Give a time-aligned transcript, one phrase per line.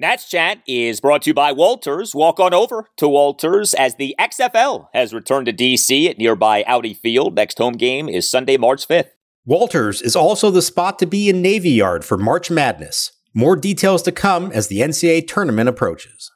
[0.00, 2.14] Nats Chat is brought to you by Walters.
[2.14, 6.94] Walk on over to Walters as the XFL has returned to DC at nearby Audi
[6.94, 7.34] Field.
[7.34, 9.08] Next home game is Sunday, March 5th.
[9.44, 13.10] Walters is also the spot to be in Navy Yard for March Madness.
[13.34, 16.30] More details to come as the NCAA tournament approaches.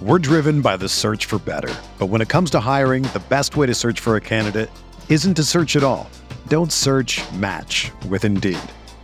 [0.00, 1.74] We're driven by the search for better.
[1.98, 4.70] But when it comes to hiring, the best way to search for a candidate
[5.10, 6.08] isn't to search at all.
[6.48, 8.58] Don't search match with Indeed.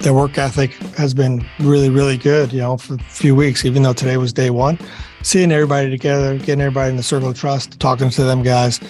[0.00, 3.82] Their work ethic has been really, really good, you know, for a few weeks, even
[3.82, 4.78] though today was day one.
[5.22, 8.80] Seeing everybody together, getting everybody in the circle of trust, talking to them guys,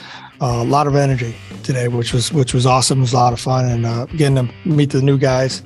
[0.40, 2.98] uh, a lot of energy today, which was which was awesome.
[2.98, 5.62] It was a lot of fun, and uh, getting to meet the new guys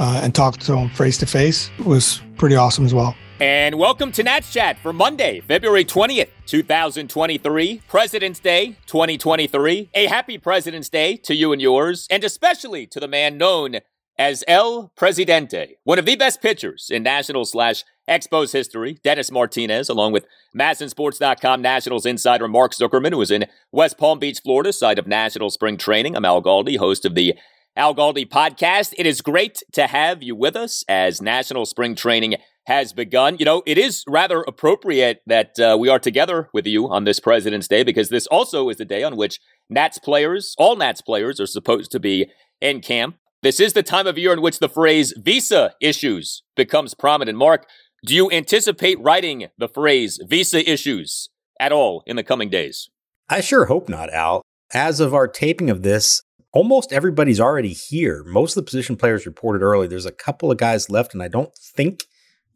[0.00, 3.14] uh, and talk to them face to face was pretty awesome as well.
[3.40, 9.90] And welcome to Nats Chat for Monday, February 20th, 2023, President's Day 2023.
[9.94, 13.78] A happy President's Day to you and yours, and especially to the man known
[14.18, 19.88] as El Presidente, one of the best pitchers in National slash Expos history, Dennis Martinez,
[19.88, 24.98] along with MASNsports.com Nationals insider Mark Zuckerman, who is in West Palm Beach, Florida, site
[24.98, 26.16] of National Spring Training.
[26.16, 27.34] I'm Al Galdi, host of the
[27.76, 28.92] Al Galdi podcast.
[28.98, 32.34] It is great to have you with us as National Spring Training
[32.66, 33.36] has begun.
[33.38, 37.20] You know, it is rather appropriate that uh, we are together with you on this
[37.20, 39.38] President's Day because this also is the day on which
[39.70, 42.30] Nats players, all Nats players, are supposed to be
[42.60, 43.16] in camp.
[43.40, 47.38] This is the time of year in which the phrase visa issues becomes prominent.
[47.38, 47.68] Mark,
[48.04, 51.28] do you anticipate writing the phrase visa issues
[51.60, 52.90] at all in the coming days?
[53.28, 54.42] I sure hope not, Al.
[54.74, 56.20] As of our taping of this,
[56.52, 58.24] almost everybody's already here.
[58.26, 59.86] Most of the position players reported early.
[59.86, 62.06] There's a couple of guys left, and I don't think,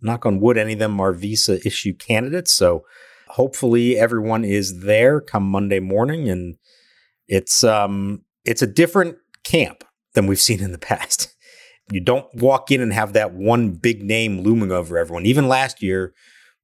[0.00, 2.52] knock on wood, any of them are visa issue candidates.
[2.52, 2.84] So
[3.28, 6.56] hopefully everyone is there come Monday morning, and
[7.28, 9.84] it's um it's a different camp
[10.14, 11.34] than we've seen in the past.
[11.90, 15.26] You don't walk in and have that one big name looming over everyone.
[15.26, 16.14] Even last year,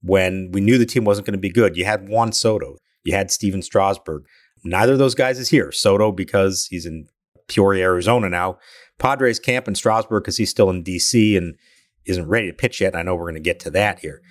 [0.03, 3.15] when we knew the team wasn't going to be good, you had Juan Soto, you
[3.15, 4.25] had Stephen Strasburg.
[4.65, 5.73] Neither of those guys is here.
[5.73, 7.09] Soto because he's in
[7.49, 8.59] Peoria, Arizona now.
[8.99, 11.57] Padres camp in Strasburg because he's still in DC and
[12.05, 12.97] isn't ready to pitch yet.
[12.97, 14.23] I know we're going to get to that here.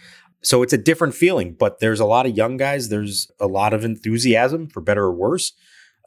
[0.42, 2.90] So it's a different feeling, but there's a lot of young guys.
[2.90, 5.54] There's a lot of enthusiasm, for better or worse,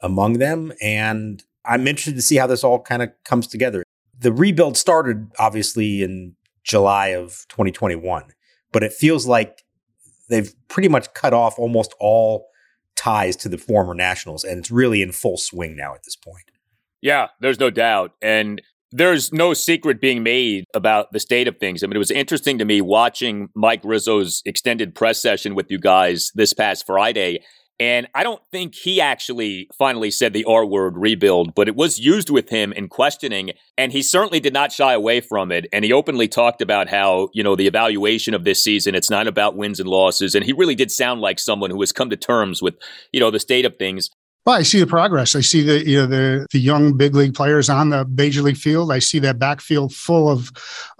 [0.01, 0.71] among them.
[0.81, 3.83] And I'm interested to see how this all kind of comes together.
[4.17, 8.25] The rebuild started obviously in July of 2021,
[8.71, 9.63] but it feels like
[10.29, 12.47] they've pretty much cut off almost all
[12.95, 16.51] ties to the former Nationals, and it's really in full swing now at this point.
[17.01, 18.11] Yeah, there's no doubt.
[18.21, 18.61] And
[18.91, 21.83] there's no secret being made about the state of things.
[21.83, 25.79] I mean, it was interesting to me watching Mike Rizzo's extended press session with you
[25.79, 27.39] guys this past Friday
[27.81, 31.97] and I don't think he actually finally said the R word rebuild, but it was
[31.97, 33.53] used with him in questioning.
[33.75, 35.65] And he certainly did not shy away from it.
[35.73, 39.25] And he openly talked about how, you know, the evaluation of this season, it's not
[39.25, 40.35] about wins and losses.
[40.35, 42.75] And he really did sound like someone who has come to terms with,
[43.11, 44.11] you know, the state of things.
[44.45, 45.35] Well, I see the progress.
[45.35, 48.57] I see the you know the the young big league players on the major league
[48.57, 48.91] field.
[48.91, 50.51] I see that backfield full of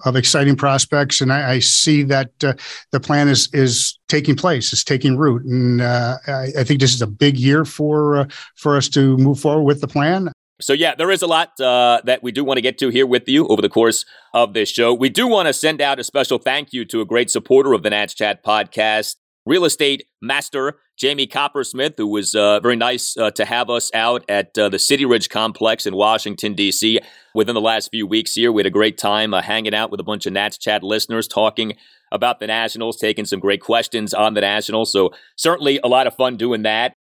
[0.05, 2.53] of exciting prospects, and I, I see that uh,
[2.91, 6.93] the plan is is taking place, is taking root, and uh, I, I, think this
[6.93, 10.31] is a big year for uh, for us to move forward with the plan.
[10.61, 13.07] So, yeah, there is a lot uh, that we do want to get to here
[13.07, 14.93] with you over the course of this show.
[14.93, 17.81] We do want to send out a special thank you to a great supporter of
[17.81, 19.15] the Nats Chat podcast,
[19.45, 24.23] real estate master Jamie Coppersmith, who was uh, very nice uh, to have us out
[24.29, 26.99] at uh, the City Ridge Complex in Washington, D.C.
[27.33, 28.51] within the last few weeks here.
[28.51, 31.27] We had a great time uh, hanging out with a bunch of Nats Chat listeners,
[31.27, 31.73] talking
[32.11, 34.91] about the Nationals, taking some great questions on the Nationals.
[34.91, 36.93] So, certainly a lot of fun doing that.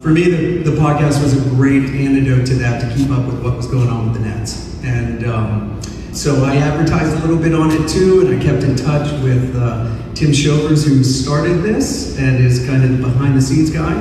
[0.00, 3.42] For me, the, the podcast was a great antidote to that to keep up with
[3.42, 4.80] what was going on with the Nats.
[4.84, 8.76] And um, so I advertised a little bit on it too, and I kept in
[8.76, 13.42] touch with uh, Tim Shovers, who started this and is kind of the behind the
[13.42, 13.94] scenes guy.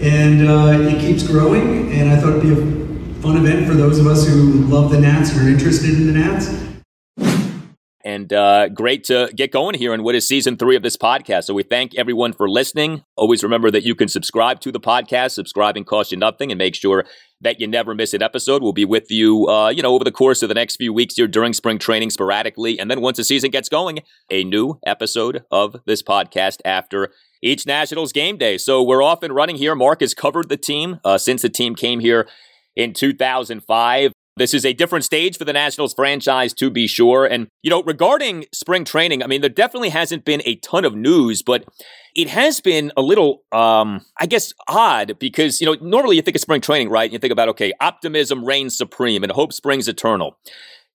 [0.00, 3.98] And uh, it keeps growing, and I thought it'd be a fun event for those
[3.98, 6.66] of us who love the Nats and are interested in the Nats.
[8.04, 11.44] And uh, great to get going here in what is season three of this podcast.
[11.44, 13.02] So we thank everyone for listening.
[13.16, 15.32] Always remember that you can subscribe to the podcast.
[15.32, 17.04] Subscribing costs you nothing, and make sure
[17.40, 18.62] that you never miss an episode.
[18.62, 21.16] We'll be with you, uh, you know, over the course of the next few weeks
[21.16, 24.00] here during spring training sporadically, and then once the season gets going,
[24.30, 27.12] a new episode of this podcast after
[27.42, 28.58] each Nationals game day.
[28.58, 29.74] So we're off and running here.
[29.74, 32.26] Mark has covered the team uh, since the team came here
[32.74, 34.12] in 2005.
[34.38, 37.24] This is a different stage for the Nationals franchise, to be sure.
[37.24, 40.94] And, you know, regarding spring training, I mean, there definitely hasn't been a ton of
[40.94, 41.64] news, but
[42.16, 46.34] it has been a little, um, I guess, odd because, you know, normally you think
[46.34, 47.04] of spring training, right?
[47.04, 50.38] And You think about, okay, optimism reigns supreme and hope springs eternal.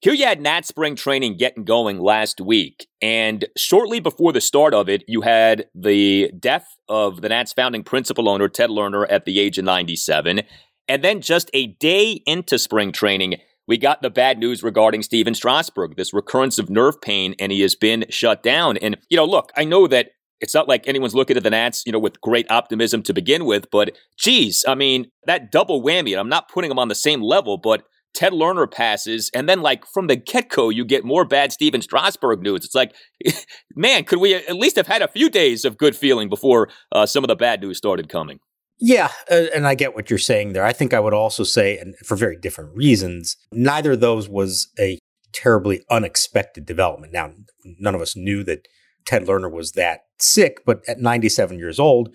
[0.01, 2.87] Here you had Nat spring training getting going last week.
[3.03, 7.83] And shortly before the start of it, you had the death of the Nats founding
[7.83, 10.41] principal owner, Ted Lerner, at the age of 97.
[10.87, 13.35] And then just a day into spring training,
[13.67, 17.61] we got the bad news regarding Stephen Strasburg, this recurrence of nerve pain, and he
[17.61, 18.77] has been shut down.
[18.77, 21.83] And, you know, look, I know that it's not like anyone's looking at the Nats,
[21.85, 26.11] you know, with great optimism to begin with, but geez, I mean, that double whammy,
[26.11, 27.83] and I'm not putting them on the same level, but
[28.13, 31.81] Ted Lerner passes, and then like from the get go, you get more bad Stephen
[31.81, 32.65] Strasburg news.
[32.65, 32.93] It's like,
[33.75, 37.05] man, could we at least have had a few days of good feeling before uh,
[37.05, 38.39] some of the bad news started coming?
[38.79, 40.65] Yeah, uh, and I get what you're saying there.
[40.65, 44.69] I think I would also say, and for very different reasons, neither of those was
[44.79, 44.97] a
[45.31, 47.13] terribly unexpected development.
[47.13, 47.31] Now,
[47.79, 48.67] none of us knew that
[49.05, 52.09] Ted Lerner was that sick, but at 97 years old,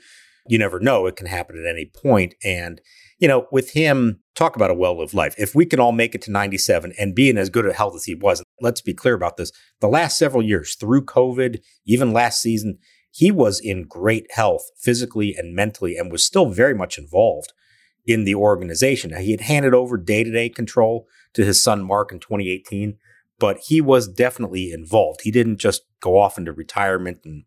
[0.48, 1.06] you never know.
[1.06, 2.34] It can happen at any point.
[2.44, 2.80] And,
[3.18, 5.34] you know, with him, talk about a well lived life.
[5.38, 7.94] If we can all make it to 97 and be in as good a health
[7.96, 9.52] as he was, let's be clear about this.
[9.80, 12.78] The last several years, through COVID, even last season,
[13.10, 17.52] he was in great health physically and mentally and was still very much involved
[18.04, 19.10] in the organization.
[19.10, 22.98] Now, he had handed over day to day control to his son Mark in 2018,
[23.38, 25.20] but he was definitely involved.
[25.22, 27.44] He didn't just go off into retirement and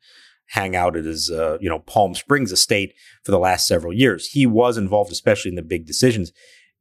[0.47, 2.93] hang out at his uh, you know Palm Springs estate
[3.23, 4.27] for the last several years.
[4.27, 6.31] He was involved, especially in the big decisions,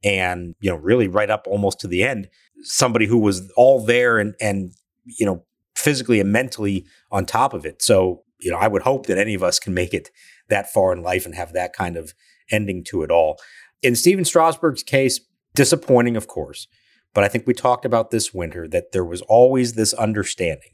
[0.02, 2.28] and you know really right up almost to the end.
[2.62, 4.72] Somebody who was all there and and
[5.05, 5.44] you know
[5.76, 7.82] physically and mentally on top of it.
[7.82, 10.11] So you know, I would hope that any of us can make it
[10.49, 12.14] that far in life and have that kind of
[12.50, 13.38] ending to it all.
[13.82, 15.20] In Stephen Strasburg's case,
[15.54, 16.66] disappointing, of course,
[17.14, 20.72] but I think we talked about this winter that there was always this understanding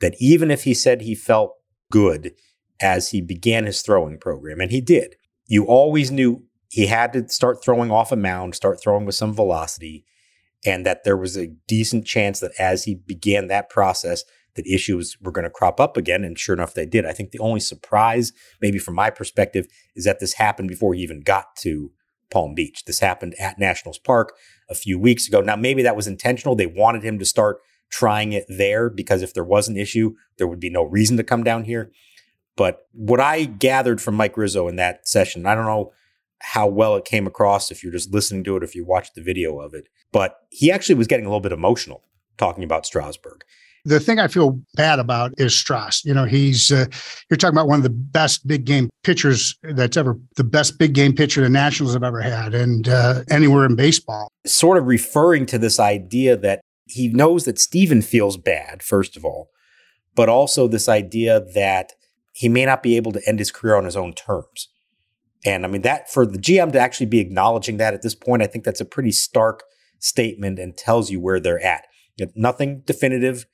[0.00, 1.54] that even if he said he felt
[1.90, 2.32] good
[2.80, 5.16] as he began his throwing program, and he did,
[5.46, 9.34] you always knew he had to start throwing off a mound, start throwing with some
[9.34, 10.04] velocity,
[10.64, 14.24] and that there was a decent chance that as he began that process,
[14.54, 16.24] that issues were going to crop up again.
[16.24, 17.06] And sure enough, they did.
[17.06, 21.02] I think the only surprise, maybe from my perspective, is that this happened before he
[21.02, 21.92] even got to
[22.30, 22.84] Palm Beach.
[22.84, 24.34] This happened at Nationals Park
[24.68, 25.40] a few weeks ago.
[25.40, 26.54] Now, maybe that was intentional.
[26.54, 27.58] They wanted him to start
[27.90, 31.24] trying it there because if there was an issue, there would be no reason to
[31.24, 31.90] come down here.
[32.56, 35.92] But what I gathered from Mike Rizzo in that session, I don't know
[36.40, 39.22] how well it came across if you're just listening to it, if you watched the
[39.22, 42.04] video of it, but he actually was getting a little bit emotional
[42.36, 43.44] talking about Strasburg.
[43.88, 46.04] The thing I feel bad about is Stras.
[46.04, 46.86] You know, he's uh,
[47.30, 50.92] you're talking about one of the best big game pitchers that's ever the best big
[50.92, 54.28] game pitcher the Nationals have ever had, and uh, anywhere in baseball.
[54.46, 59.24] Sort of referring to this idea that he knows that Stephen feels bad, first of
[59.24, 59.48] all,
[60.14, 61.92] but also this idea that
[62.34, 64.68] he may not be able to end his career on his own terms.
[65.44, 68.42] And I mean, that for the GM to actually be acknowledging that at this point,
[68.42, 69.62] I think that's a pretty stark
[69.98, 71.86] statement and tells you where they're at.
[72.34, 73.46] Nothing definitive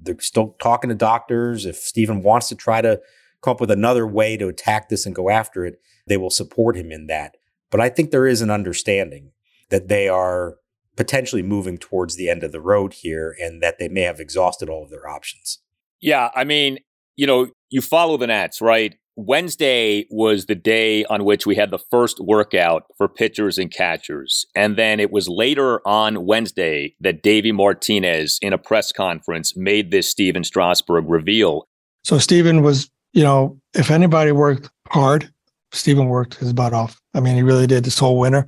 [0.00, 1.66] they're still talking to doctors.
[1.66, 3.00] If Stephen wants to try to
[3.42, 6.76] come up with another way to attack this and go after it, they will support
[6.76, 7.36] him in that.
[7.70, 9.32] But I think there is an understanding
[9.70, 10.56] that they are
[10.96, 14.68] potentially moving towards the end of the road here and that they may have exhausted
[14.68, 15.58] all of their options.
[16.00, 16.78] Yeah, I mean,
[17.16, 18.94] you know, you follow the Nats, right?
[19.16, 24.44] Wednesday was the day on which we had the first workout for pitchers and catchers.
[24.54, 29.90] And then it was later on Wednesday that Davey Martinez, in a press conference, made
[29.90, 31.68] this Stephen Strasburg reveal.
[32.02, 35.32] So, Stephen was, you know, if anybody worked hard,
[35.72, 37.00] Stephen worked his butt off.
[37.14, 38.46] I mean, he really did this whole winter.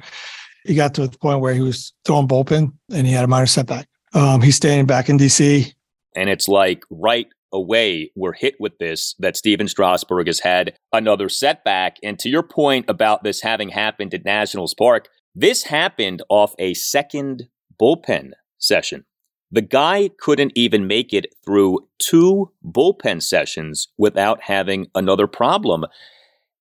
[0.64, 3.46] He got to the point where he was throwing bullpen and he had a minor
[3.46, 3.88] setback.
[4.14, 5.72] Um, he's staying back in DC.
[6.16, 11.28] And it's like right away we're hit with this that Stephen Strasburg has had another
[11.28, 11.96] setback.
[12.02, 16.74] And to your point about this having happened at Nationals Park, this happened off a
[16.74, 17.48] second
[17.80, 19.04] bullpen session.
[19.50, 25.86] The guy couldn't even make it through two bullpen sessions without having another problem.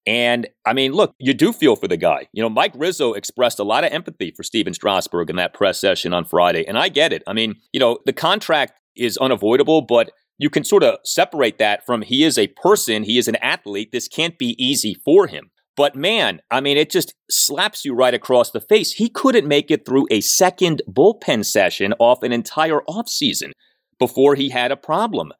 [0.06, 2.28] And I mean, look, you do feel for the guy.
[2.32, 5.80] You know, Mike Rizzo expressed a lot of empathy for Stephen Strasburg in that press
[5.80, 7.24] session on Friday, and I get it.
[7.25, 11.86] I mean, you know, the contract is unavoidable, but you can sort of separate that
[11.86, 13.92] from he is a person, he is an athlete.
[13.92, 15.51] This can't be easy for him.
[15.77, 18.94] But man, I mean, it just slaps you right across the face.
[18.94, 23.51] He couldn't make it through a second bullpen session off an entire offseason
[24.00, 25.34] before he had a problem.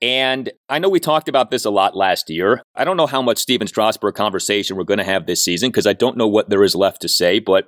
[0.00, 2.62] And I know we talked about this a lot last year.
[2.74, 5.86] I don't know how much Stephen Strasburg conversation we're going to have this season because
[5.86, 7.66] I don't know what there is left to say, but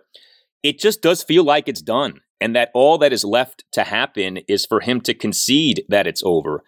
[0.64, 4.38] it just does feel like it's done and that all that is left to happen
[4.49, 6.64] is for him to concede that it's over.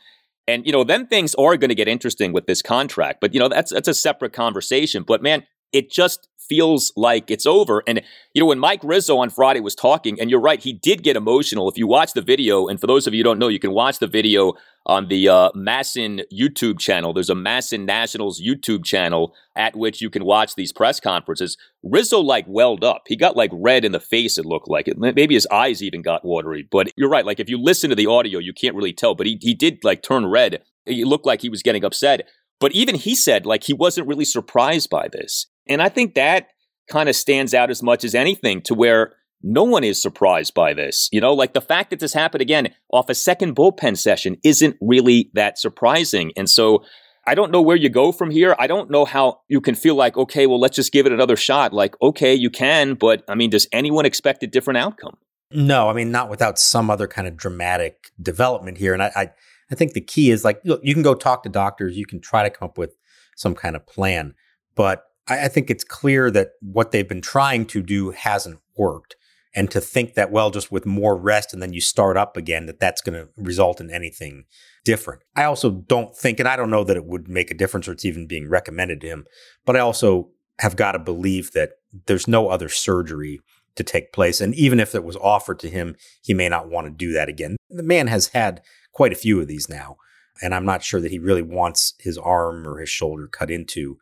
[0.47, 3.21] And you know, then things are going to get interesting with this contract.
[3.21, 5.03] But you know, that's that's a separate conversation.
[5.03, 7.83] But man, it just feels like it's over.
[7.87, 8.03] And,
[8.35, 11.17] you know, when Mike Rizzo on Friday was talking, and you're right, he did get
[11.17, 11.69] emotional.
[11.71, 13.73] If you watch the video, and for those of you who don't know, you can
[13.73, 14.55] watch the video
[14.87, 17.13] on the uh, MASN YouTube channel.
[17.13, 21.57] There's a MASN Nationals YouTube channel at which you can watch these press conferences.
[21.83, 23.03] Rizzo like welled up.
[23.07, 24.87] He got like red in the face, it looked like.
[24.87, 26.67] It, maybe his eyes even got watery.
[26.71, 27.27] But you're right.
[27.27, 29.15] Like if you listen to the audio, you can't really tell.
[29.15, 30.63] But he, he did like turn red.
[30.87, 32.29] It looked like he was getting upset.
[32.61, 35.47] But even he said like he wasn't really surprised by this.
[35.69, 36.49] And I think that
[36.91, 40.75] kind of stands out as much as anything to where no one is surprised by
[40.75, 41.09] this.
[41.13, 44.77] You know, like the fact that this happened again off a second bullpen session isn't
[44.81, 46.33] really that surprising.
[46.37, 46.85] And so
[47.27, 48.55] I don't know where you go from here.
[48.59, 51.37] I don't know how you can feel like, okay, well, let's just give it another
[51.37, 51.73] shot.
[51.73, 55.17] Like, okay, you can, but I mean, does anyone expect a different outcome?
[55.51, 58.95] No, I mean, not without some other kind of dramatic development here.
[58.95, 59.31] And I, I,
[59.71, 62.21] I think the key is like, look, you can go talk to doctors, you can
[62.21, 62.97] try to come up with
[63.37, 64.35] some kind of plan,
[64.75, 69.17] but I, I think it's clear that what they've been trying to do hasn't worked.
[69.55, 72.67] And to think that, well, just with more rest and then you start up again,
[72.67, 74.45] that that's going to result in anything
[74.85, 75.23] different.
[75.35, 77.93] I also don't think, and I don't know that it would make a difference or
[77.93, 79.27] it's even being recommended to him,
[79.65, 80.29] but I also
[80.59, 81.71] have got to believe that
[82.07, 83.41] there's no other surgery
[83.77, 84.43] to take place.
[84.43, 87.31] And even if it was offered to him, he may not want to do that
[87.31, 87.57] again.
[87.71, 88.61] The man has had
[88.93, 89.97] quite a few of these now.
[90.43, 93.99] And I'm not sure that he really wants his arm or his shoulder cut into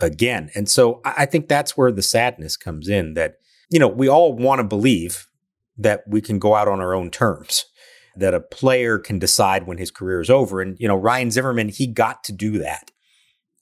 [0.00, 0.50] again.
[0.54, 3.34] And so I think that's where the sadness comes in that,
[3.70, 5.26] you know, we all want to believe
[5.76, 7.64] that we can go out on our own terms,
[8.16, 10.60] that a player can decide when his career is over.
[10.60, 12.90] And, you know, Ryan Zimmerman, he got to do that.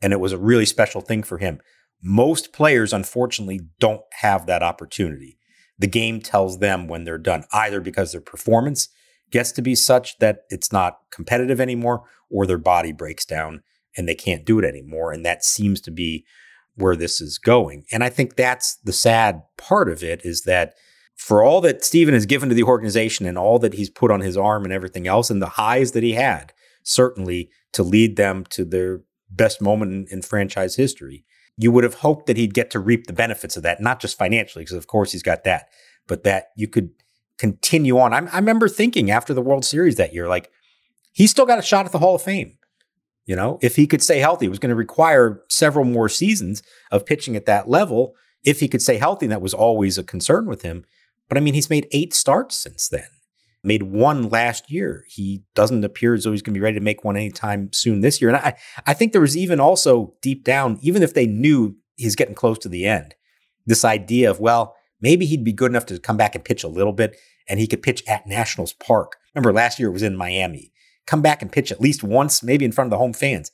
[0.03, 1.61] And it was a really special thing for him.
[2.03, 5.39] Most players, unfortunately, don't have that opportunity.
[5.79, 8.89] The game tells them when they're done, either because their performance
[9.31, 13.63] gets to be such that it's not competitive anymore or their body breaks down
[13.99, 15.13] and they can't do it anymore.
[15.13, 16.25] And that seems to be
[16.77, 17.85] where this is going.
[17.93, 20.75] And I think that's the sad part of it is that
[21.17, 24.21] for all that Stephen has given to the organization and all that he's put on
[24.21, 26.53] his arm and everything else, and the highs that he had,
[26.85, 31.25] certainly to lead them to their best moment in, in franchise history,
[31.57, 34.17] you would have hoped that he'd get to reap the benefits of that, not just
[34.17, 35.67] financially, because of course he's got that,
[36.07, 36.91] but that you could
[37.37, 38.15] continue on.
[38.15, 40.53] I, I remember thinking after the World Series that year, like,
[41.13, 42.58] he's still got a shot at the Hall of Fame.
[43.29, 46.63] You know, if he could stay healthy, it was going to require several more seasons
[46.91, 48.15] of pitching at that level.
[48.43, 50.87] If he could stay healthy, that was always a concern with him.
[51.29, 53.07] But I mean, he's made eight starts since then.
[53.63, 55.05] Made one last year.
[55.09, 58.01] He doesn't appear as though he's going to be ready to make one anytime soon
[58.01, 58.31] this year.
[58.31, 58.57] And I,
[58.87, 62.59] I think there was even also deep down, even if they knew he's getting close
[62.61, 63.15] to the end,
[63.67, 66.69] this idea of, well, maybe he'd be good enough to come back and pitch a
[66.69, 67.15] little bit
[67.47, 69.17] and he could pitch at Nationals Park.
[69.35, 70.73] Remember last year it was in Miami
[71.09, 73.51] come back and pitch at least once, maybe in front of the home fans.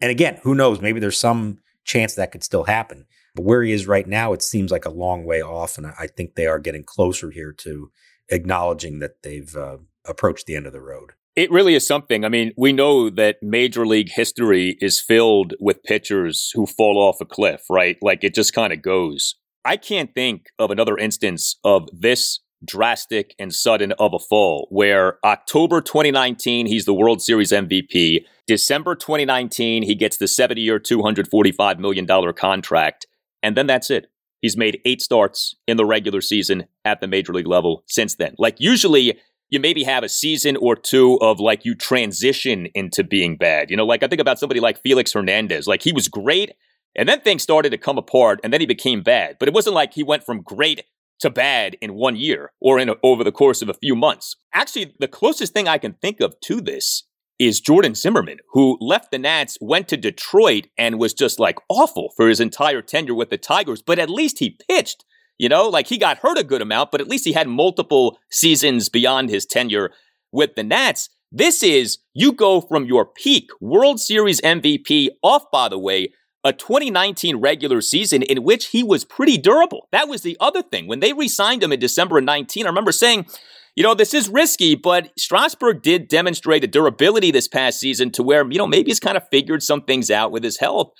[0.00, 0.80] And again, who knows?
[0.80, 3.06] Maybe there's some chance that could still happen.
[3.34, 5.76] But where he is right now, it seems like a long way off.
[5.76, 7.90] And I think they are getting closer here to
[8.30, 9.76] acknowledging that they've uh,
[10.06, 11.10] approached the end of the road.
[11.36, 12.24] It really is something.
[12.24, 17.20] I mean, we know that major league history is filled with pitchers who fall off
[17.20, 17.98] a cliff, right?
[18.00, 19.34] Like it just kind of goes.
[19.62, 25.18] I can't think of another instance of this drastic and sudden of a fall where
[25.24, 28.24] October 2019, he's the World Series MVP.
[28.46, 33.06] December 2019, he gets the 70 year, $245 million contract.
[33.42, 34.06] And then that's it.
[34.42, 38.34] He's made eight starts in the regular season at the major league level since then.
[38.38, 43.36] Like, usually, you maybe have a season or two of like you transition into being
[43.36, 43.70] bad.
[43.70, 45.66] You know, like I think about somebody like Felix Hernandez.
[45.66, 46.52] Like, he was great.
[46.94, 49.36] And then things started to come apart and then he became bad.
[49.38, 50.84] But it wasn't like he went from great
[51.20, 54.36] to bad in one year or in a, over the course of a few months.
[54.52, 57.04] Actually, the closest thing I can think of to this
[57.38, 62.12] is Jordan Zimmermann, who left the Nats, went to Detroit, and was just like awful
[62.16, 65.04] for his entire tenure with the Tigers, but at least he pitched.
[65.38, 68.18] You know, like he got hurt a good amount, but at least he had multiple
[68.30, 69.92] seasons beyond his tenure
[70.32, 71.10] with the Nats.
[71.30, 76.14] This is you go from your peak World Series MVP off, by the way,
[76.46, 79.88] a 2019 regular season in which he was pretty durable.
[79.90, 80.86] That was the other thing.
[80.86, 83.26] When they re signed him in December of 19, I remember saying,
[83.74, 88.22] you know, this is risky, but Strasburg did demonstrate a durability this past season to
[88.22, 90.92] where, you know, maybe he's kind of figured some things out with his health.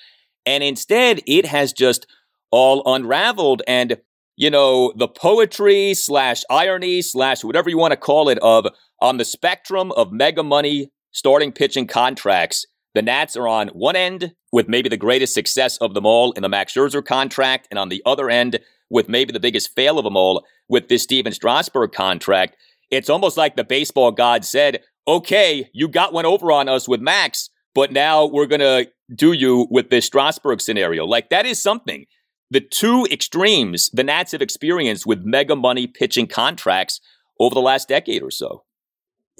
[0.44, 2.08] And instead, it has just
[2.50, 3.62] all unraveled.
[3.68, 3.98] And,
[4.36, 8.66] you know, the poetry slash irony slash whatever you want to call it of
[9.00, 14.34] on the spectrum of mega money starting pitching contracts, the Nats are on one end
[14.56, 17.90] with maybe the greatest success of them all in the Max Scherzer contract, and on
[17.90, 18.58] the other end
[18.88, 22.56] with maybe the biggest fail of them all with this Stephen Strasburg contract.
[22.90, 27.02] It's almost like the baseball god said, okay, you got one over on us with
[27.02, 31.04] Max, but now we're going to do you with this Strasburg scenario.
[31.04, 32.06] Like that is something.
[32.50, 37.02] The two extremes the Nats have experienced with mega money pitching contracts
[37.38, 38.64] over the last decade or so.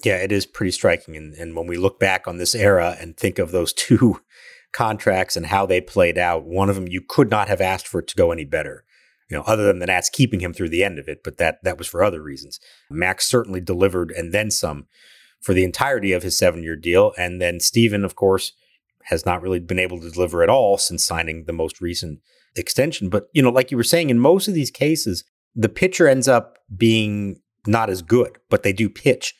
[0.04, 1.16] Yeah, it is pretty striking.
[1.16, 4.20] And, and when we look back on this era and think of those two
[4.76, 8.00] contracts and how they played out, one of them you could not have asked for
[8.00, 8.84] it to go any better
[9.28, 11.62] you know, other than the Nats keeping him through the end of it, but that
[11.64, 12.60] that was for other reasons.
[12.90, 14.86] Max certainly delivered and then some
[15.40, 17.12] for the entirety of his seven year deal.
[17.18, 18.52] And then Stephen, of course,
[19.04, 22.20] has not really been able to deliver at all since signing the most recent
[22.56, 23.08] extension.
[23.08, 26.28] But, you know, like you were saying, in most of these cases, the pitcher ends
[26.28, 29.34] up being not as good, but they do pitch.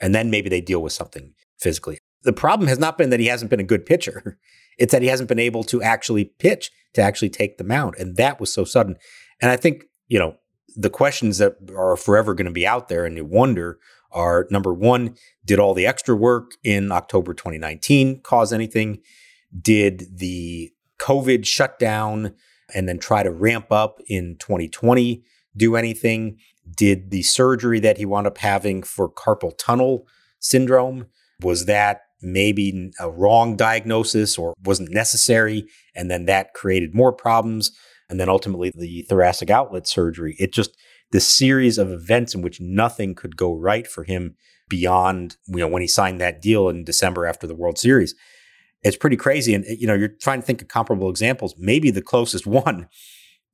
[0.00, 1.98] And then maybe they deal with something physically.
[2.22, 4.38] The problem has not been that he hasn't been a good pitcher.
[4.78, 7.94] It's that he hasn't been able to actually pitch, to actually take the mound.
[7.98, 8.96] And that was so sudden.
[9.40, 10.36] And I think, you know,
[10.76, 13.78] the questions that are forever going to be out there and you wonder
[14.10, 19.00] are number one, did all the extra work in October 2019 cause anything?
[19.60, 22.34] Did the COVID shutdown
[22.74, 25.22] and then try to ramp up in 2020
[25.56, 26.38] do anything?
[26.76, 30.06] Did the surgery that he wound up having for carpal tunnel
[30.38, 31.06] syndrome,
[31.40, 35.66] was that maybe a wrong diagnosis or wasn't necessary?
[35.94, 37.72] And then that created more problems
[38.08, 40.36] and then ultimately the thoracic outlet surgery.
[40.38, 40.76] It just
[41.10, 44.36] this series of events in which nothing could go right for him
[44.68, 48.14] beyond you know when he signed that deal in December after the World Series.
[48.82, 51.54] It's pretty crazy, and you know you're trying to think of comparable examples.
[51.58, 52.88] Maybe the closest one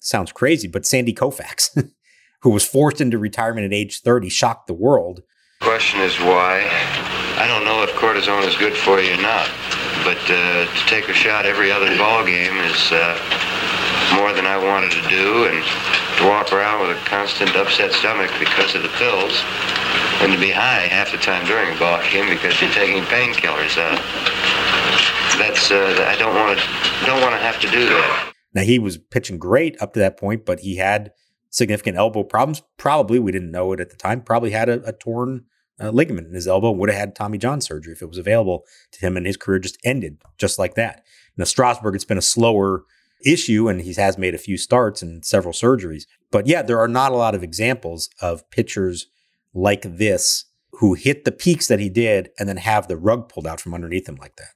[0.00, 1.90] sounds crazy, but Sandy Koufax,
[2.42, 5.22] who was forced into retirement at age 30, shocked the world.
[5.74, 6.62] Question is why?
[7.34, 9.50] I don't know if cortisone is good for you or not,
[10.06, 12.92] but uh, to take a shot every other ball game is.
[12.92, 13.18] Uh,
[14.14, 15.58] more than I wanted to do, and
[16.18, 19.42] to walk around with a constant upset stomach because of the pills,
[20.22, 23.74] and to be high half the time during a ball game because you're taking painkillers.
[23.74, 23.98] Uh,
[25.42, 26.64] that's uh, I don't want to
[27.04, 28.32] don't want to have to do that.
[28.54, 31.10] Now he was pitching great up to that point, but he had
[31.50, 32.62] significant elbow problems.
[32.76, 34.22] Probably we didn't know it at the time.
[34.22, 35.46] Probably had a, a torn
[35.80, 36.70] uh, ligament in his elbow.
[36.70, 39.58] Would have had Tommy John surgery if it was available to him, and his career
[39.58, 41.04] just ended just like that.
[41.37, 42.84] Now Strasburg, it's been a slower
[43.24, 46.04] issue, and he has made a few starts and several surgeries.
[46.30, 49.06] But yeah, there are not a lot of examples of pitchers
[49.52, 50.46] like this
[50.78, 53.74] who hit the peaks that he did and then have the rug pulled out from
[53.74, 54.50] underneath him like that.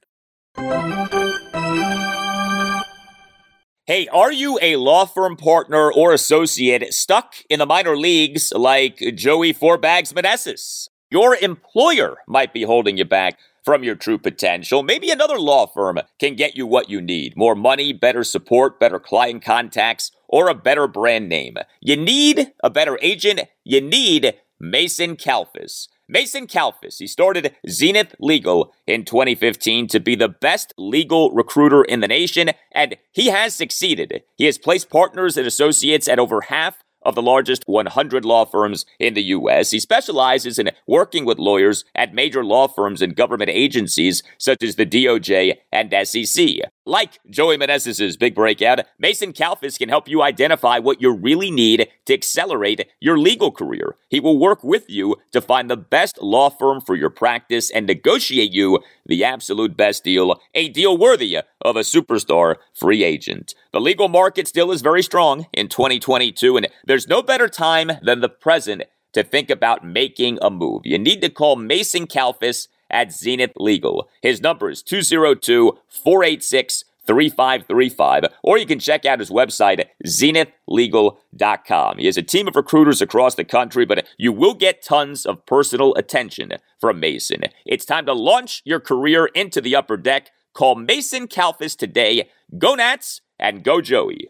[3.85, 8.97] Hey, are you a law firm partner or associate stuck in the minor leagues like
[9.15, 10.88] Joey Four Bags Meneses?
[11.11, 14.83] Your employer might be holding you back from your true potential.
[14.83, 18.99] Maybe another law firm can get you what you need more money, better support, better
[18.99, 21.57] client contacts, or a better brand name.
[21.81, 23.41] You need a better agent.
[23.63, 25.87] You need Mason Kalfas.
[26.07, 31.99] Mason Kalfas, he started Zenith Legal in 2015 to be the best legal recruiter in
[31.99, 34.23] the nation, and he has succeeded.
[34.35, 38.85] He has placed partners and associates at over half of the largest 100 law firms
[38.99, 39.71] in the U.S.
[39.71, 44.75] He specializes in working with lawyers at major law firms and government agencies such as
[44.75, 46.45] the DOJ and SEC.
[46.89, 51.87] Like Joey Meneses' big breakout, Mason Kalfas can help you identify what you really need
[52.05, 53.95] to accelerate your legal career.
[54.09, 57.85] He will work with you to find the best law firm for your practice and
[57.85, 63.53] negotiate you the absolute best deal, a deal worthy of a superstar free agent.
[63.71, 68.21] The legal market still is very strong in 2022, and there's no better time than
[68.21, 68.81] the present
[69.13, 70.81] to think about making a move.
[70.85, 74.09] You need to call Mason Kalfas at Zenith Legal.
[74.21, 81.97] His number is 202 486 3535, or you can check out his website zenithlegal.com.
[81.97, 85.43] He has a team of recruiters across the country, but you will get tons of
[85.47, 87.41] personal attention from Mason.
[87.65, 90.29] It's time to launch your career into the upper deck.
[90.53, 92.29] Call Mason Kalfas today.
[92.59, 94.29] Go Nats and go Joey.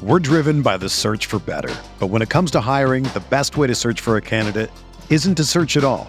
[0.00, 1.74] We're driven by the search for better.
[1.98, 4.70] But when it comes to hiring, the best way to search for a candidate
[5.10, 6.08] isn't to search at all.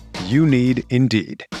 [0.31, 1.60] You need Indeed.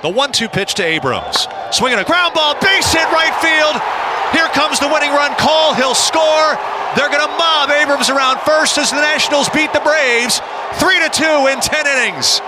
[0.00, 1.48] The one two pitch to Abrams.
[1.72, 3.82] Swinging a ground ball, base hit right field.
[4.30, 5.74] Here comes the winning run call.
[5.74, 6.54] He'll score.
[6.94, 10.40] They're going to mob Abrams around first as the Nationals beat the Braves
[10.74, 12.40] 3 to 2 in 10 innings.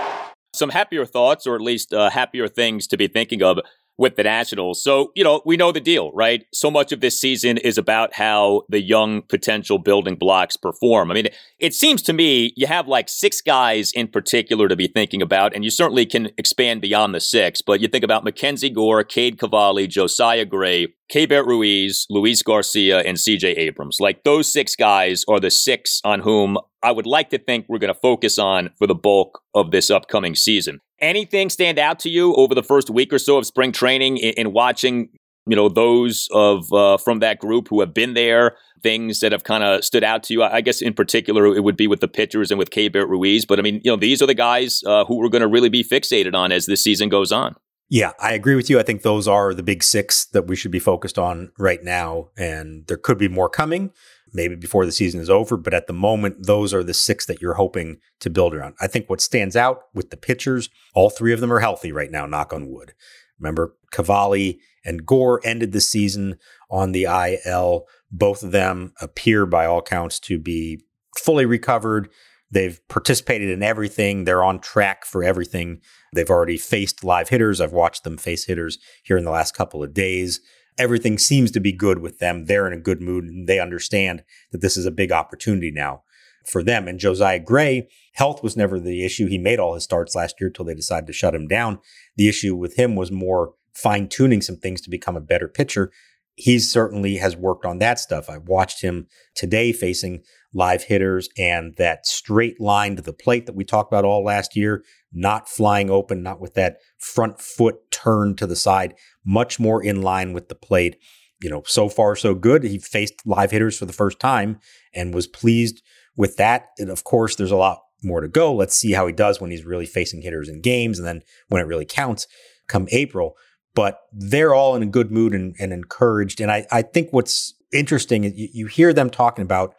[0.53, 3.59] Some happier thoughts, or at least uh, happier things to be thinking of
[4.01, 4.83] with the Nationals.
[4.83, 6.43] So, you know, we know the deal, right?
[6.51, 11.11] So much of this season is about how the young potential building blocks perform.
[11.11, 11.27] I mean,
[11.59, 15.53] it seems to me you have like six guys in particular to be thinking about,
[15.53, 19.37] and you certainly can expand beyond the six, but you think about Mackenzie Gore, Cade
[19.37, 23.97] Cavalli, Josiah Gray, Keibert Ruiz, Luis Garcia, and CJ Abrams.
[23.99, 27.77] Like those six guys are the six on whom I would like to think we're
[27.77, 30.79] going to focus on for the bulk of this upcoming season.
[31.01, 34.33] Anything stand out to you over the first week or so of spring training in,
[34.33, 35.09] in watching,
[35.47, 38.55] you know, those of uh, from that group who have been there?
[38.83, 40.43] Things that have kind of stood out to you.
[40.43, 43.45] I guess in particular it would be with the pitchers and with Keibert Ruiz.
[43.45, 45.69] But I mean, you know, these are the guys uh, who we're going to really
[45.69, 47.55] be fixated on as this season goes on.
[47.89, 48.79] Yeah, I agree with you.
[48.79, 52.29] I think those are the big six that we should be focused on right now,
[52.37, 53.91] and there could be more coming
[54.33, 55.57] maybe before the season is over.
[55.57, 58.75] But at the moment, those are the six that you're hoping to build around.
[58.79, 62.11] I think what stands out with the pitchers, all three of them are healthy right
[62.11, 62.93] now, knock on wood.
[63.39, 66.37] Remember, Cavalli and Gore ended the season
[66.69, 67.87] on the IL.
[68.11, 70.83] Both of them appear, by all counts, to be
[71.17, 72.09] fully recovered.
[72.51, 74.25] They've participated in everything.
[74.25, 75.81] They're on track for everything.
[76.13, 77.61] They've already faced live hitters.
[77.61, 80.41] I've watched them face hitters here in the last couple of days
[80.77, 82.45] everything seems to be good with them.
[82.45, 86.03] They're in a good mood and they understand that this is a big opportunity now
[86.45, 86.87] for them.
[86.87, 89.27] And Josiah Gray, health was never the issue.
[89.27, 91.79] He made all his starts last year until they decided to shut him down.
[92.15, 95.91] The issue with him was more fine tuning some things to become a better pitcher.
[96.35, 98.29] He certainly has worked on that stuff.
[98.29, 103.55] I watched him today facing live hitters and that straight line to the plate that
[103.55, 104.83] we talked about all last year,
[105.13, 108.93] not flying open, not with that front foot turned to the side,
[109.25, 110.97] much more in line with the plate.
[111.41, 112.63] You know, so far so good.
[112.63, 114.59] He faced live hitters for the first time
[114.93, 115.81] and was pleased
[116.15, 116.67] with that.
[116.77, 118.53] And of course, there's a lot more to go.
[118.53, 121.59] Let's see how he does when he's really facing hitters in games and then when
[121.59, 122.27] it really counts
[122.67, 123.35] come April.
[123.73, 126.41] But they're all in a good mood and, and encouraged.
[126.41, 129.73] And I, I think what's interesting is you, you hear them talking about,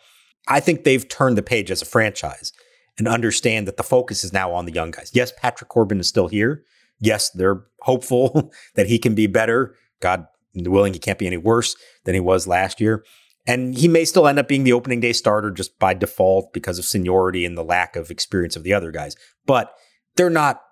[0.49, 2.53] I think they've turned the page as a franchise
[2.99, 5.11] and understand that the focus is now on the young guys.
[5.15, 6.65] Yes, Patrick Corbin is still here,
[7.03, 9.75] yes, they're hopeful that he can be better.
[10.01, 13.05] God willing, he can't be any worse than he was last year.
[13.47, 16.79] And he may still end up being the opening day starter just by default because
[16.79, 19.17] of seniority and the lack of experience of the other guys.
[19.47, 19.75] But
[20.17, 20.63] they're not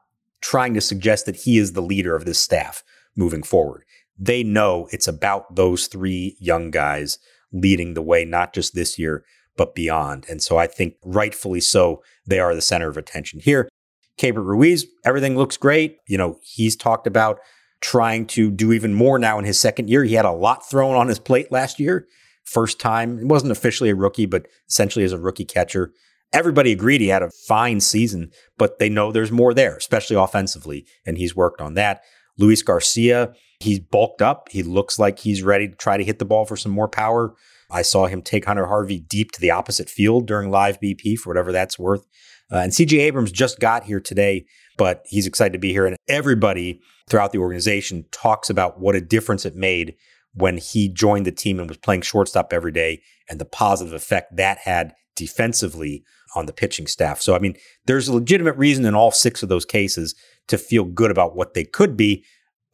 [0.41, 2.83] trying to suggest that he is the leader of this staff.
[3.17, 3.83] moving forward.
[4.17, 7.19] They know it's about those three young guys
[7.53, 9.25] leading the way, not just this year,
[9.61, 10.25] but beyond.
[10.27, 13.69] And so I think rightfully so, they are the center of attention here.
[14.17, 15.99] Keibert Ruiz, everything looks great.
[16.09, 17.41] You know, he's talked about
[17.83, 20.03] trying to do even more now in his second year.
[20.03, 22.09] He had a lot thrown on his plate last year.
[22.43, 25.93] First time, it wasn't officially a rookie, but essentially as a rookie catcher.
[26.33, 30.87] Everybody agreed he had a fine season, but they know there's more there, especially offensively,
[31.05, 32.01] and he's worked on that.
[32.39, 34.49] Luis Garcia, he's bulked up.
[34.51, 37.35] He looks like he's ready to try to hit the ball for some more power.
[37.71, 41.31] I saw him take Hunter Harvey deep to the opposite field during live BP for
[41.31, 42.07] whatever that's worth.
[42.53, 44.45] Uh, and CJ Abrams just got here today,
[44.77, 45.87] but he's excited to be here.
[45.87, 49.95] And everybody throughout the organization talks about what a difference it made
[50.35, 54.37] when he joined the team and was playing shortstop every day and the positive effect
[54.37, 56.05] that had defensively
[56.37, 57.21] on the pitching staff.
[57.21, 57.57] So, I mean,
[57.87, 60.15] there's a legitimate reason in all six of those cases
[60.49, 62.25] to feel good about what they could be.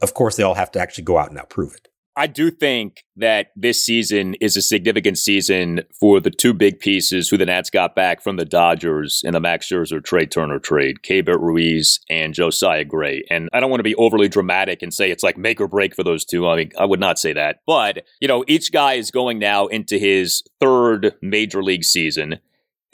[0.03, 1.89] Of course, they all have to actually go out and now prove it.
[2.19, 7.29] I do think that this season is a significant season for the two big pieces
[7.29, 11.03] who the Nats got back from the Dodgers in the Max Scherzer Trea Turner trade,
[11.03, 13.23] Keibert Ruiz and Josiah Gray.
[13.29, 15.95] And I don't want to be overly dramatic and say it's like make or break
[15.95, 16.49] for those two.
[16.49, 17.61] I mean, I would not say that.
[17.67, 22.39] But, you know, each guy is going now into his third major league season.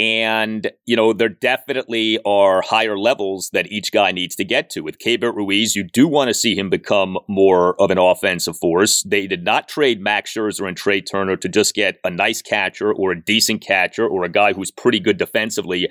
[0.02, 4.80] And, you know, there definitely are higher levels that each guy needs to get to.
[4.80, 9.04] With Keibert Ruiz, you do want to see him become more of an offensive force.
[9.04, 12.92] They did not trade Max Scherzer and Trea Turner to just get a nice catcher
[12.92, 15.88] or a decent catcher or a guy who's pretty good defensively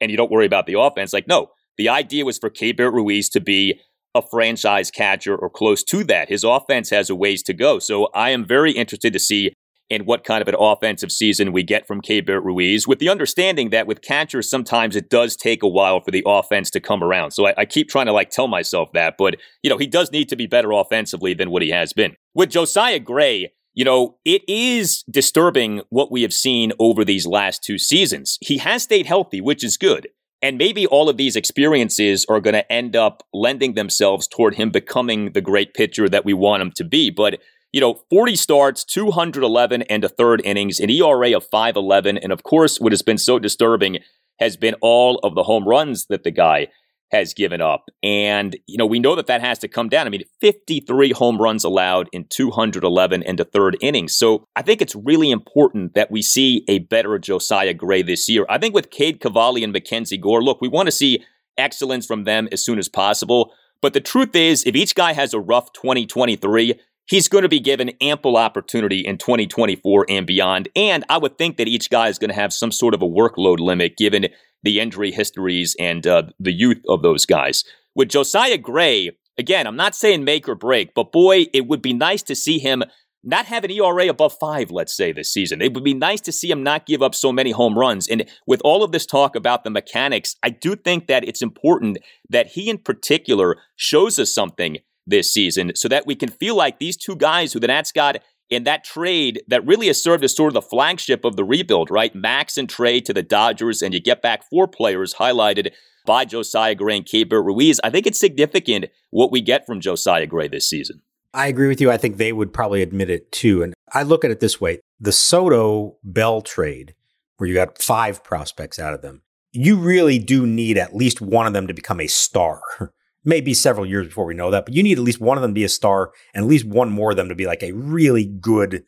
[0.00, 1.12] and you don't worry about the offense.
[1.12, 3.80] Like, no, the idea was for Keibert Ruiz to be
[4.14, 6.28] a franchise catcher or close to that.
[6.28, 7.80] His offense has a ways to go.
[7.80, 9.52] So I am very interested to see
[9.90, 13.70] and what kind of an offensive season we get from Keibert Ruiz, with the understanding
[13.70, 17.30] that with catchers, sometimes it does take a while for the offense to come around.
[17.30, 20.12] So I, I, keep trying to like tell myself that, but you know, he does
[20.12, 22.16] need to be better offensively than what he has been.
[22.34, 27.62] With Josiah Gray, you know, it is disturbing what we have seen over these last
[27.62, 28.36] two seasons.
[28.40, 30.08] He has stayed healthy, which is good.
[30.40, 34.70] And maybe all of these experiences are going to end up lending themselves toward him
[34.70, 37.10] becoming the great pitcher that we want him to be.
[37.10, 37.40] But
[37.72, 42.18] you know, 40 starts, 211 and a third innings, an ERA of 511.
[42.18, 43.98] And of course, what has been so disturbing
[44.38, 46.68] has been all of the home runs that the guy
[47.10, 47.86] has given up.
[48.02, 50.06] And, you know, we know that that has to come down.
[50.06, 54.14] I mean, 53 home runs allowed in 211 and a third innings.
[54.14, 58.44] So I think it's really important that we see a better Josiah Gray this year.
[58.48, 61.24] I think with Cade Cavalli and Mackenzie Gore, look, we want to see
[61.56, 63.52] excellence from them as soon as possible.
[63.80, 66.78] But the truth is, if each guy has a rough 2023,
[67.08, 70.68] he's going to be given ample opportunity in 2024 and beyond.
[70.76, 73.06] And I would think that each guy is going to have some sort of a
[73.06, 74.26] workload limit given
[74.62, 77.64] the injury histories and uh, the youth of those guys.
[77.94, 81.92] With Josiah Gray, again, I'm not saying make or break, but boy, it would be
[81.92, 82.82] nice to see him
[83.24, 85.60] not have an ERA above five, let's say, this season.
[85.60, 88.08] It would be nice to see him not give up so many home runs.
[88.08, 91.98] And with all of this talk about the mechanics, I do think that it's important
[92.30, 96.78] that he in particular shows us something this season so that we can feel like
[96.78, 98.18] these two guys who the Nats got
[98.50, 101.90] in that trade that really has served as sort of the flagship of the rebuild,
[101.90, 102.14] right?
[102.14, 105.72] Max and Trea to the Dodgers, and you get back four players highlighted
[106.06, 107.80] by Josiah Gray and Ruiz.
[107.84, 111.02] I think it's significant what we get from Josiah Gray this season.
[111.34, 111.90] I agree with you.
[111.90, 113.62] I think they would probably admit it too.
[113.62, 116.94] And I look at it this way the Soto Bell trade,
[117.36, 121.46] where you got five prospects out of them, you really do need at least one
[121.46, 122.62] of them to become a star.
[123.24, 125.50] Maybe several years before we know that, but you need at least one of them
[125.50, 127.72] to be a star and at least one more of them to be like a
[127.72, 128.84] really good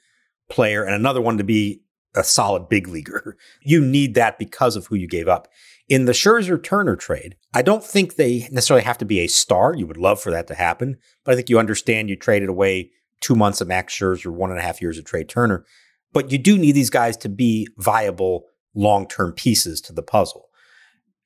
[0.48, 1.82] player and another one to be
[2.14, 3.36] a solid big leaguer.
[3.62, 5.48] You need that because of who you gave up.
[5.88, 9.74] In the Scherzer Turner trade, I don't think they necessarily have to be a star.
[9.74, 12.90] You would love for that to happen, but I think you understand you traded away
[13.20, 15.64] two months of Max Scherzer, one and a half years of Trea Turner.
[16.12, 20.48] But you do need these guys to be viable long term pieces to the puzzle.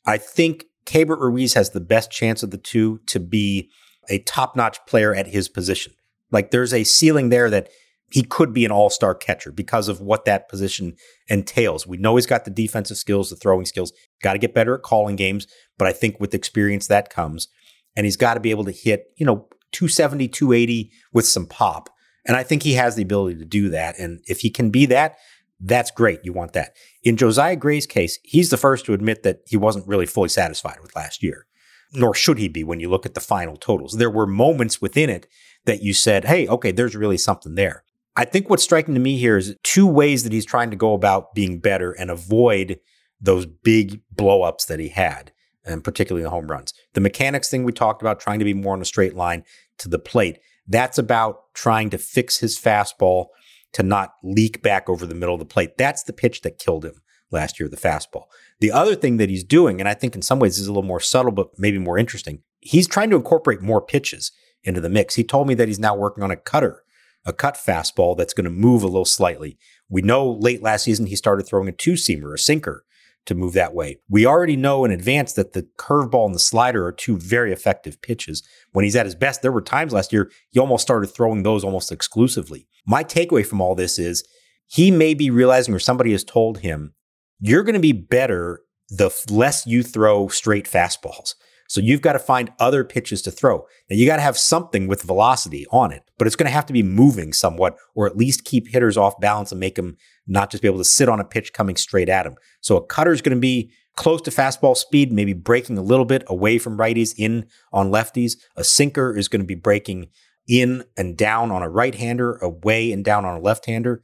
[0.06, 3.70] I think Keibert Ruiz has the best chance of the two to be
[4.08, 5.94] a top notch player at his position.
[6.30, 7.68] Like there's a ceiling there that
[8.10, 10.94] he could be an all star catcher because of what that position
[11.28, 11.86] entails.
[11.86, 13.92] We know he's got the defensive skills, the throwing skills,
[14.22, 15.46] got to get better at calling games.
[15.78, 17.48] But I think with experience that comes.
[17.96, 21.88] And he's got to be able to hit, you know, 270, 280 with some pop.
[22.26, 23.98] And I think he has the ability to do that.
[23.98, 25.16] And if he can be that,
[25.60, 26.20] that's great.
[26.24, 26.76] You want that.
[27.02, 30.78] In Josiah Gray's case, he's the first to admit that he wasn't really fully satisfied
[30.82, 31.46] with last year,
[31.92, 33.94] nor should he be when you look at the final totals.
[33.94, 35.26] There were moments within it
[35.64, 37.84] that you said, hey, okay, there's really something there.
[38.16, 40.94] I think what's striking to me here is two ways that he's trying to go
[40.94, 42.78] about being better and avoid
[43.20, 45.32] those big blowups that he had,
[45.64, 46.74] and particularly the home runs.
[46.92, 49.44] The mechanics thing we talked about, trying to be more on a straight line
[49.78, 50.38] to the plate.
[50.68, 53.26] That's about trying to fix his fastball
[53.74, 55.76] to not leak back over the middle of the plate.
[55.76, 58.24] That's the pitch that killed him last year, the fastball.
[58.60, 60.82] The other thing that he's doing, and I think in some ways is a little
[60.82, 64.32] more subtle, but maybe more interesting, he's trying to incorporate more pitches
[64.62, 65.16] into the mix.
[65.16, 66.82] He told me that he's now working on a cutter,
[67.26, 69.58] a cut fastball that's going to move a little slightly.
[69.88, 72.84] We know late last season he started throwing a two seamer, a sinker
[73.26, 73.98] to move that way.
[74.08, 78.00] We already know in advance that the curveball and the slider are two very effective
[78.02, 78.42] pitches.
[78.72, 81.64] When he's at his best, there were times last year he almost started throwing those
[81.64, 82.68] almost exclusively.
[82.86, 84.24] My takeaway from all this is
[84.66, 86.94] he may be realizing, or somebody has told him,
[87.40, 91.34] you're going to be better the less you throw straight fastballs.
[91.68, 93.66] So you've got to find other pitches to throw.
[93.88, 96.66] Now you got to have something with velocity on it, but it's going to have
[96.66, 100.50] to be moving somewhat or at least keep hitters off balance and make them not
[100.50, 102.34] just be able to sit on a pitch coming straight at them.
[102.60, 106.04] So a cutter is going to be close to fastball speed, maybe breaking a little
[106.04, 108.36] bit away from righties in on lefties.
[108.56, 110.08] A sinker is going to be breaking
[110.48, 114.02] in and down on a right hander, away and down on a left hander.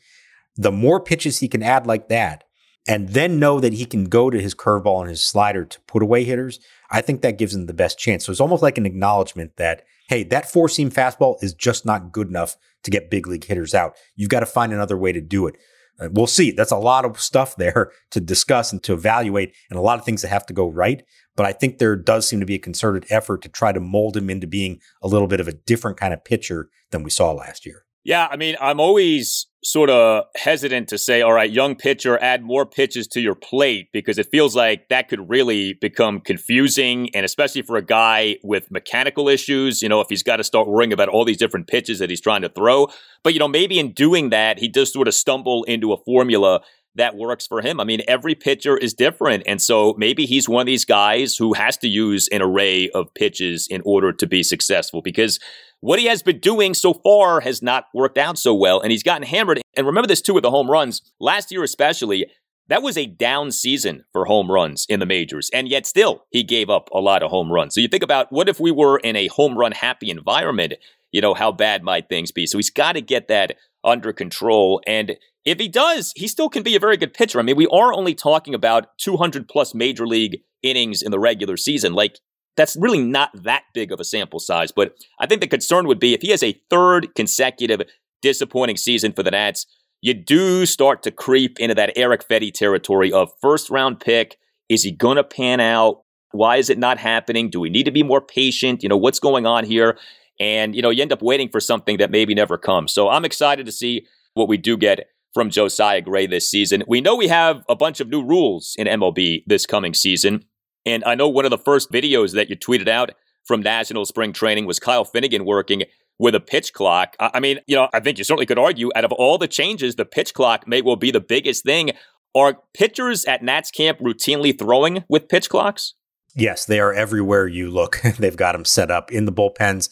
[0.57, 2.45] The more pitches he can add like that,
[2.89, 6.03] and then know that he can go to his curveball and his slider to put
[6.03, 6.59] away hitters,
[6.91, 8.25] I think that gives him the best chance.
[8.25, 12.11] So it's almost like an acknowledgement that, hey, that four seam fastball is just not
[12.11, 13.97] good enough to get big league hitters out.
[14.17, 15.57] You've got to find another way to do it.
[16.01, 16.51] Uh, we'll see.
[16.51, 20.05] That's a lot of stuff there to discuss and to evaluate, and a lot of
[20.05, 21.03] things that have to go right.
[21.37, 24.17] But I think there does seem to be a concerted effort to try to mold
[24.17, 27.33] him into being a little bit of a different kind of pitcher than we saw
[27.33, 27.85] last year.
[28.03, 32.43] Yeah, I mean, I'm always sort of hesitant to say, all right, young pitcher, add
[32.43, 37.15] more pitches to your plate because it feels like that could really become confusing.
[37.15, 40.67] And especially for a guy with mechanical issues, you know, if he's got to start
[40.67, 42.89] worrying about all these different pitches that he's trying to throw.
[43.23, 46.63] But, you know, maybe in doing that, he does sort of stumble into a formula
[46.97, 47.81] that works for him.
[47.81, 49.45] I mean, every pitcher is different.
[49.47, 53.13] And so maybe he's one of these guys who has to use an array of
[53.15, 55.39] pitches in order to be successful because
[55.81, 58.81] what he has been doing so far has not worked out so well.
[58.81, 59.61] And he's gotten hammered.
[59.77, 61.01] And remember this too with the home runs.
[61.21, 62.27] Last year, especially,
[62.69, 65.51] that was a down season for home runs in the majors.
[65.53, 67.75] And yet still, he gave up a lot of home runs.
[67.75, 70.75] So you think about what if we were in a home run happy environment?
[71.13, 72.47] You know, how bad might things be?
[72.47, 74.81] So he's got to get that under control.
[74.87, 77.39] And if he does, he still can be a very good pitcher.
[77.39, 81.57] I mean, we are only talking about 200 plus major league innings in the regular
[81.57, 81.95] season.
[81.95, 82.19] Like,
[82.57, 84.73] that's really not that big of a sample size.
[84.73, 87.83] But I think the concern would be if he has a third consecutive
[88.23, 89.67] disappointing season for the Nats,
[90.03, 94.37] you do start to creep into that Eric Fedde territory of first round pick.
[94.69, 96.03] Is he going to pan out?
[96.33, 97.51] Why is it not happening?
[97.51, 98.83] Do we need to be more patient?
[98.83, 99.99] You know, what's going on here?
[100.41, 102.93] And, you know, you end up waiting for something that maybe never comes.
[102.93, 106.83] So I'm excited to see what we do get from Josiah Gray this season.
[106.89, 110.45] We know we have a bunch of new rules in MLB this coming season.
[110.87, 113.11] And I know one of the first videos that you tweeted out
[113.45, 115.85] from National Spring Training was Kyle Finnegan working
[116.19, 117.17] with a pitch clock.
[117.19, 119.97] I mean, you know, I think you certainly could argue out of all the changes,
[119.97, 121.93] the pitch clock may well be the biggest thing.
[122.35, 125.95] Are pitchers at Nats camp routinely throwing with pitch clocks?
[126.37, 128.01] Yes, they are everywhere you look.
[128.19, 129.89] They've got them set up in the bullpens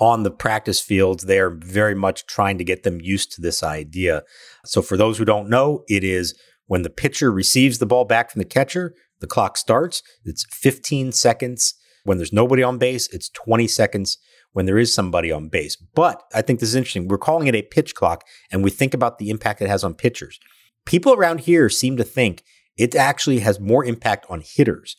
[0.00, 3.62] on the practice fields, they are very much trying to get them used to this
[3.62, 4.22] idea.
[4.64, 6.34] So, for those who don't know, it is
[6.66, 10.02] when the pitcher receives the ball back from the catcher, the clock starts.
[10.24, 11.74] It's 15 seconds.
[12.04, 14.16] When there's nobody on base, it's 20 seconds
[14.52, 15.76] when there is somebody on base.
[15.76, 17.08] But I think this is interesting.
[17.08, 19.94] We're calling it a pitch clock, and we think about the impact it has on
[19.94, 20.40] pitchers.
[20.86, 22.42] People around here seem to think
[22.76, 24.96] it actually has more impact on hitters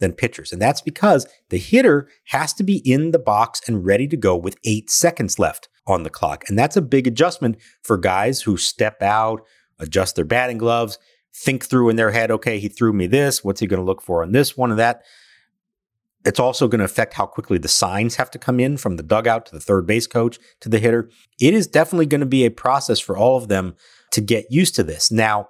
[0.00, 0.52] than pitchers.
[0.52, 4.36] And that's because the hitter has to be in the box and ready to go
[4.36, 6.44] with eight seconds left on the clock.
[6.48, 9.44] And that's a big adjustment for guys who step out,
[9.78, 10.98] adjust their batting gloves,
[11.34, 13.42] think through in their head, okay, he threw me this.
[13.42, 15.02] What's he going to look for on this one and that?
[16.24, 19.02] It's also going to affect how quickly the signs have to come in from the
[19.02, 21.10] dugout to the third base coach to the hitter.
[21.40, 23.76] It is definitely going to be a process for all of them
[24.12, 25.10] to get used to this.
[25.10, 25.48] Now,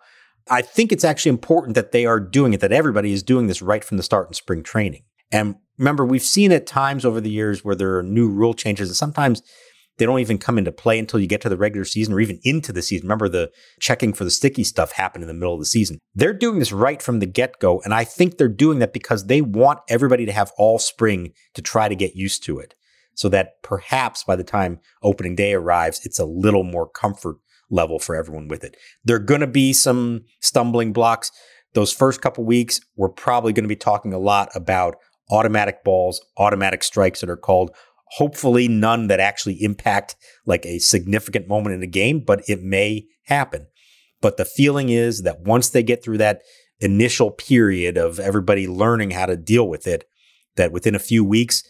[0.51, 3.63] I think it's actually important that they are doing it, that everybody is doing this
[3.63, 5.03] right from the start in spring training.
[5.31, 8.89] And remember, we've seen at times over the years where there are new rule changes,
[8.89, 9.43] and sometimes
[9.99, 12.39] they don't even come into play until you get to the regular season or even
[12.45, 13.07] into the season.
[13.07, 15.99] Remember, the checking for the sticky stuff happened in the middle of the season.
[16.15, 17.81] They're doing this right from the get go.
[17.85, 21.63] And I think they're doing that because they want everybody to have all spring to
[21.63, 22.75] try to get used to it
[23.15, 27.37] so that perhaps by the time opening day arrives, it's a little more comfort
[27.71, 28.77] level for everyone with it.
[29.05, 31.31] There are going to be some stumbling blocks.
[31.75, 34.97] Those first couple weeks, we're probably going to be talking a lot about
[35.31, 37.71] automatic balls, automatic strikes that are called.
[38.13, 40.17] Hopefully, none that actually impact
[40.47, 43.67] like a significant moment in the game, but it may happen.
[44.21, 46.41] But the feeling is that once they get through that
[46.81, 50.05] initial period of everybody learning how to deal with it,
[50.57, 51.63] that within a few weeks,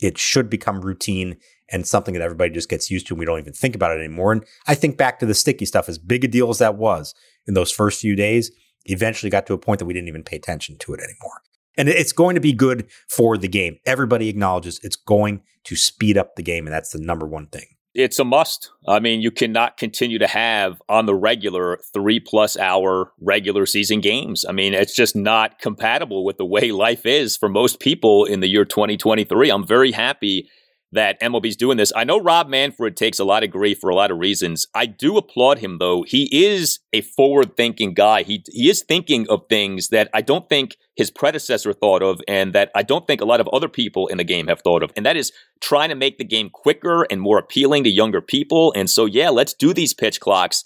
[0.00, 1.36] it should become routine
[1.70, 4.00] and something that everybody just gets used to and we don't even think about it
[4.00, 4.32] anymore.
[4.32, 7.14] And I think back to the sticky stuff, as big a deal as that was
[7.46, 8.50] in those first few days,
[8.86, 11.42] eventually got to a point that we didn't even pay attention to it anymore.
[11.76, 13.78] And it's going to be good for the game.
[13.86, 17.66] Everybody acknowledges it's going to speed up the game, and that's the number one thing.
[17.92, 18.70] It's a must.
[18.86, 24.00] I mean, you cannot continue to have on the regular three plus hour regular season
[24.00, 24.44] games.
[24.48, 28.40] I mean, it's just not compatible with the way life is for most people in
[28.40, 29.50] the year 2023.
[29.50, 30.48] I'm very happy
[30.92, 31.92] that MLB's doing this.
[31.94, 34.66] I know Rob Manfred takes a lot of grief for a lot of reasons.
[34.74, 36.02] I do applaud him though.
[36.02, 38.22] He is a forward-thinking guy.
[38.22, 42.52] He he is thinking of things that I don't think his predecessor thought of and
[42.54, 44.90] that I don't think a lot of other people in the game have thought of.
[44.96, 48.72] And that is trying to make the game quicker and more appealing to younger people.
[48.76, 50.64] And so yeah, let's do these pitch clocks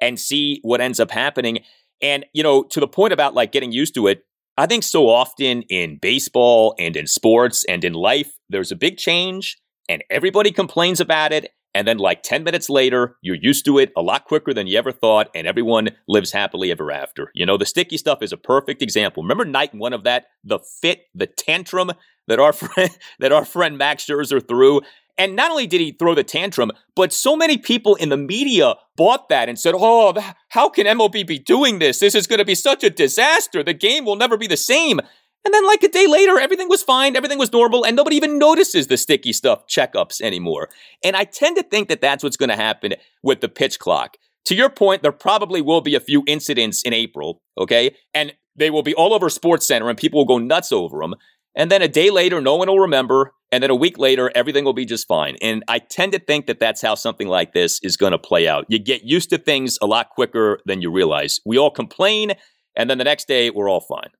[0.00, 1.58] and see what ends up happening.
[2.00, 4.25] And you know, to the point about like getting used to it,
[4.58, 8.96] I think so often in baseball and in sports and in life, there's a big
[8.96, 11.50] change and everybody complains about it.
[11.74, 14.78] And then, like 10 minutes later, you're used to it a lot quicker than you
[14.78, 17.30] ever thought, and everyone lives happily ever after.
[17.34, 19.22] You know, the sticky stuff is a perfect example.
[19.22, 21.92] Remember night one of that, the fit, the tantrum
[22.28, 24.80] that our friend that our friend Max Scherzer threw
[25.18, 28.74] and not only did he throw the tantrum, but so many people in the media
[28.96, 30.14] bought that and said, Oh,
[30.48, 31.98] how can MLB be doing this?
[31.98, 33.62] This is going to be such a disaster.
[33.62, 35.00] The game will never be the same.
[35.44, 38.36] And then, like a day later, everything was fine, everything was normal, and nobody even
[38.36, 40.70] notices the sticky stuff checkups anymore.
[41.04, 44.16] And I tend to think that that's what's going to happen with the pitch clock.
[44.46, 47.94] To your point, there probably will be a few incidents in April, okay?
[48.12, 51.14] And they will be all over Sports Center and people will go nuts over them.
[51.56, 53.32] And then a day later, no one will remember.
[53.50, 55.36] And then a week later, everything will be just fine.
[55.40, 58.46] And I tend to think that that's how something like this is going to play
[58.46, 58.66] out.
[58.68, 61.40] You get used to things a lot quicker than you realize.
[61.46, 62.32] We all complain,
[62.76, 64.10] and then the next day, we're all fine.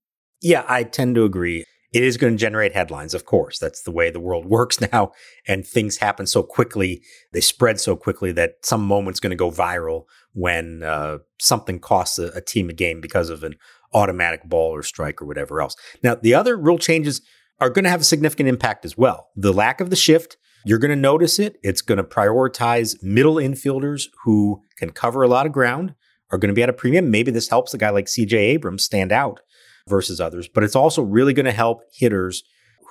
[0.41, 1.65] Yeah, I tend to agree.
[1.93, 3.59] It is going to generate headlines, of course.
[3.59, 5.13] That's the way the world works now.
[5.47, 9.51] And things happen so quickly, they spread so quickly that some moment's going to go
[9.51, 13.57] viral when uh, something costs a, a team a game because of an
[13.95, 15.77] automatic ball or strike or whatever else.
[16.03, 17.21] Now, the other rule changes
[17.61, 19.29] are going to have a significant impact as well.
[19.37, 21.59] The lack of the shift, you're going to notice it.
[21.63, 25.95] It's going to prioritize middle infielders who can cover a lot of ground,
[26.31, 27.11] are going to be at a premium.
[27.11, 29.41] Maybe this helps a guy like CJ Abrams stand out
[29.89, 32.43] versus others, but it's also really going to help hitters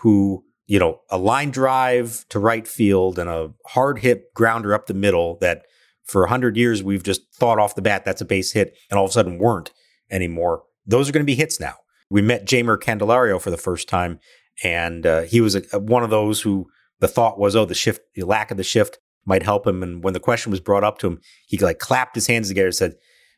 [0.01, 4.87] who, you know, a line drive to right field and a hard hit grounder up
[4.87, 5.63] the middle that
[6.05, 9.05] for 100 years we've just thought off the bat that's a base hit and all
[9.05, 9.71] of a sudden weren't
[10.09, 11.75] anymore those are going to be hits now.
[12.09, 14.19] We met Jeimer Candelario for the first time,
[14.63, 16.67] and uh, he was a, a, one of those who
[16.99, 19.83] the thought was, oh, the shift, the lack of the shift might help him.
[19.83, 22.67] And when the question was brought up to him, he like clapped his hands together
[22.67, 22.93] and said,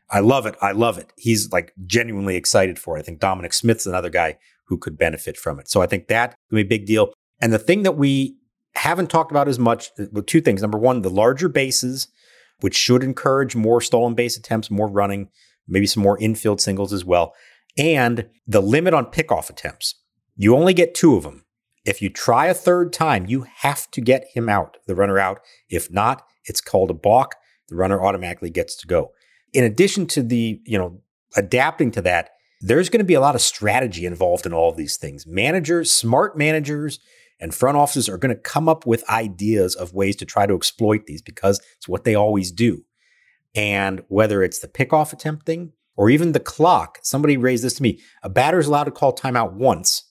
[0.09, 0.55] I love it.
[0.61, 1.11] I love it.
[1.17, 3.01] He's like genuinely excited for it.
[3.01, 4.37] I think Dominic Smith's another guy
[4.67, 5.69] who could benefit from it.
[5.69, 7.13] So I think that would be a big deal.
[7.41, 8.37] And the thing that we
[8.75, 10.61] haven't talked about as much, uh, well, two things.
[10.61, 12.07] Number one, the larger bases,
[12.59, 15.29] which should encourage more stolen base attempts, more running,
[15.67, 17.33] maybe some more infield singles as well,
[17.77, 19.95] and the limit on pickoff attempts.
[20.35, 21.45] You only get two of them.
[21.85, 25.39] If you try a third time, you have to get him out, the runner out.
[25.69, 27.35] If not, it's called a balk.
[27.69, 29.11] The runner automatically gets to go.
[29.53, 31.01] In addition to the, you know,
[31.35, 34.77] adapting to that, there's going to be a lot of strategy involved in all of
[34.77, 35.25] these things.
[35.27, 36.99] Managers, smart managers,
[37.39, 40.55] and front offices are going to come up with ideas of ways to try to
[40.55, 42.83] exploit these because it's what they always do.
[43.57, 47.83] And whether it's the pickoff attempt thing or even the clock, somebody raised this to
[47.83, 47.99] me.
[48.21, 50.03] A batter is allowed to call timeout once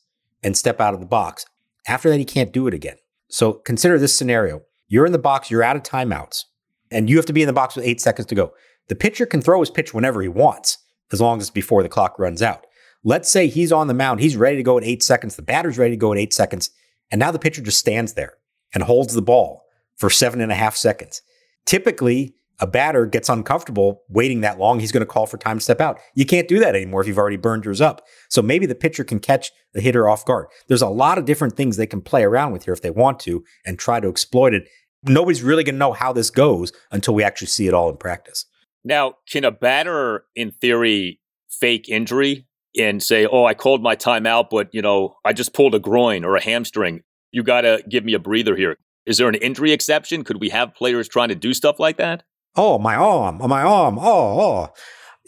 [0.43, 1.47] and step out of the box.
[1.87, 2.97] After that, he can't do it again.
[3.29, 4.63] So consider this scenario.
[4.89, 6.45] You're in the box, you're out of timeouts,
[6.91, 8.53] and you have to be in the box with eight seconds to go.
[8.89, 10.79] The pitcher can throw his pitch whenever he wants,
[11.13, 12.67] as long as it's before the clock runs out.
[13.05, 15.79] Let's say he's on the mound, he's ready to go at eight seconds, the batter's
[15.79, 16.71] ready to go at eight seconds,
[17.11, 18.35] and now the pitcher just stands there
[18.75, 19.65] and holds the ball
[19.97, 21.23] for seven and a half seconds.
[21.65, 25.65] Typically, a batter gets uncomfortable waiting that long, he's going to call for time to
[25.65, 26.01] step out.
[26.15, 28.07] You can't do that anymore if you've already burned yours up.
[28.29, 30.47] So maybe the pitcher can catch the hitter off guard.
[30.69, 33.21] There's a lot of different things they can play around with here if they want
[33.21, 34.69] to and try to exploit it.
[35.05, 37.97] Nobody's really going to know how this goes until we actually see it all in
[37.97, 38.47] practice.
[38.85, 42.47] Now, can a batter, in theory, fake injury
[42.79, 46.25] and say, "Oh, I called my timeout, but you know, I just pulled a groin
[46.25, 47.03] or a hamstring.
[47.33, 48.77] You got to give me a breather here."
[49.07, 50.25] Is there an injury exception?
[50.25, 52.25] Could we have players trying to do stuff like that?
[52.57, 54.69] Oh, my arm, oh, my arm, oh, oh.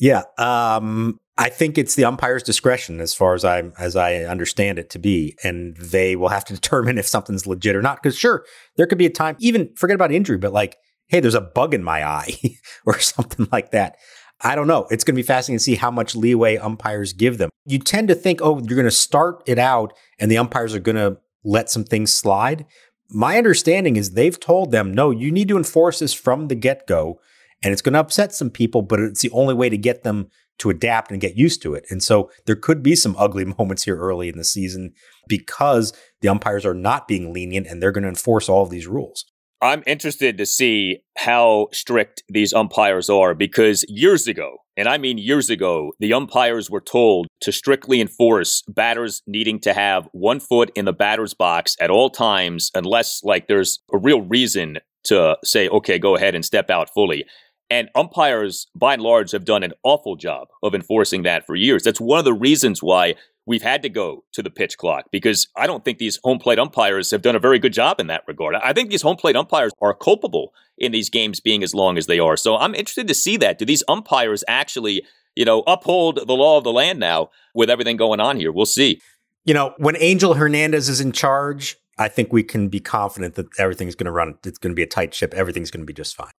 [0.01, 0.23] Yeah.
[0.39, 4.91] Um, I think it's the umpire's discretion as far as I as I understand it
[4.91, 8.03] to be, and they will have to determine if something's legit or not.
[8.03, 8.45] Because sure,
[8.77, 10.77] there could be a time, even forget about injury, but like,
[11.07, 12.35] hey, there's a bug in my eye
[12.87, 13.97] or something like that.
[14.41, 14.87] I don't know.
[14.91, 17.51] It's going to be fascinating to see how much leeway umpires give them.
[17.67, 20.81] You tend to think, oh, you're going to start it out, and the umpires are
[20.81, 22.65] going to let some things slide.
[23.11, 26.87] My understanding is they've told them, no, you need to enforce this from the get
[26.87, 27.21] go.
[27.63, 30.29] And it's going to upset some people, but it's the only way to get them
[30.59, 31.85] to adapt and get used to it.
[31.91, 34.93] And so there could be some ugly moments here early in the season
[35.27, 38.87] because the umpires are not being lenient and they're going to enforce all of these
[38.87, 39.25] rules.
[39.61, 45.19] I'm interested to see how strict these umpires are because years ago, and I mean
[45.19, 50.71] years ago, the umpires were told to strictly enforce batters needing to have one foot
[50.77, 55.69] in the batter's box at all times, unless like there's a real reason to say,
[55.69, 57.27] okay, go ahead and step out fully.
[57.71, 61.83] And umpires, by and large, have done an awful job of enforcing that for years.
[61.83, 63.17] That's one of the reasons why
[63.49, 66.59] we've had to go to the pitch clock because I don't think these home plate
[66.59, 68.55] umpires have done a very good job in that regard.
[68.55, 72.07] I think these home plate umpires are culpable in these games being as long as
[72.07, 72.37] they are.
[72.37, 73.59] So I'm interested to see that.
[73.59, 75.03] Do these umpires actually,
[75.35, 78.53] you know, uphold the law of the land now with everything going on here?
[78.53, 79.01] We'll see.
[79.47, 83.47] You know, when Angel Hernandez is in charge, I think we can be confident that
[83.59, 84.39] everything's going to run.
[84.45, 85.33] It's going to be a tight ship.
[85.33, 86.33] Everything's going to be just fine.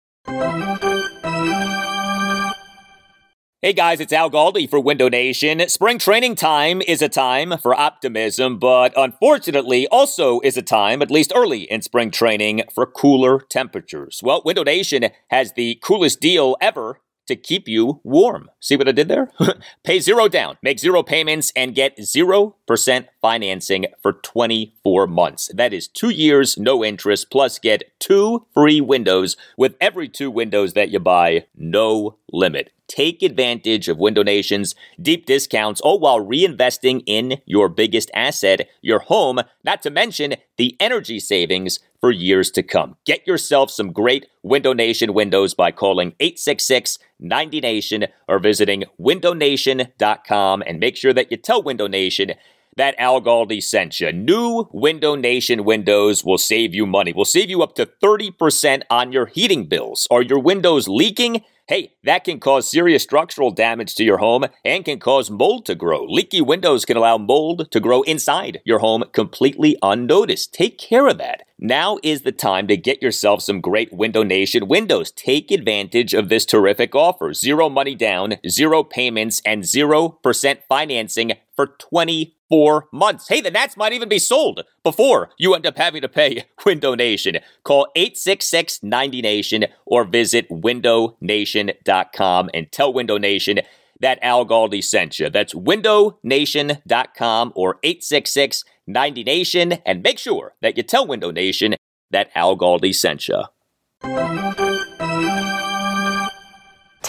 [3.61, 5.67] Hey guys, it's Al Galdi for Window Nation.
[5.67, 11.11] Spring training time is a time for optimism, but unfortunately also is a time, at
[11.11, 14.21] least early in spring training, for cooler temperatures.
[14.23, 18.49] Well, Window Nation has the coolest deal ever to keep you warm.
[18.61, 19.29] See what I did there?
[19.83, 25.51] Pay zero down, make zero payments, and get 0% financing for 24 months.
[25.53, 30.71] That is two years, no interest, plus get two free windows with every two windows
[30.73, 32.71] that you buy, no limit.
[32.87, 38.99] Take advantage of Window Nation's deep discounts, all while reinvesting in your biggest asset, your
[38.99, 42.95] home, not to mention the energy savings for years to come.
[43.05, 50.63] Get yourself some great Window Nation windows by calling 866 90 Nation or visiting windownation.com
[50.65, 52.33] and make sure that you tell Window Nation
[52.79, 54.09] that Al Galdi sent you.
[54.13, 57.11] New Window Nation windows will save you money.
[57.11, 60.07] Will save you up to 30% on your heating bills.
[60.09, 61.43] Are your windows leaking?
[61.67, 65.75] Hey, that can cause serious structural damage to your home and can cause mold to
[65.75, 66.03] grow.
[66.03, 70.51] Leaky windows can allow mold to grow inside your home completely unnoticed.
[70.51, 71.43] Take care of that.
[71.59, 75.11] Now is the time to get yourself some great Window Nation windows.
[75.11, 77.33] Take advantage of this terrific offer.
[77.33, 83.27] Zero money down, zero payments, and 0% financing for 24 months.
[83.27, 86.95] Hey, the Nats might even be sold before you end up having to pay Window
[86.95, 87.39] Nation.
[87.65, 93.59] Call 866 90 Nation or visit windownation.com and tell Window Nation
[93.99, 95.29] that Al Galdi sent you.
[95.29, 101.75] That's windownation.com or 866 90 Nation and make sure that you tell Window Nation
[102.09, 103.43] that Al Galdi sent you.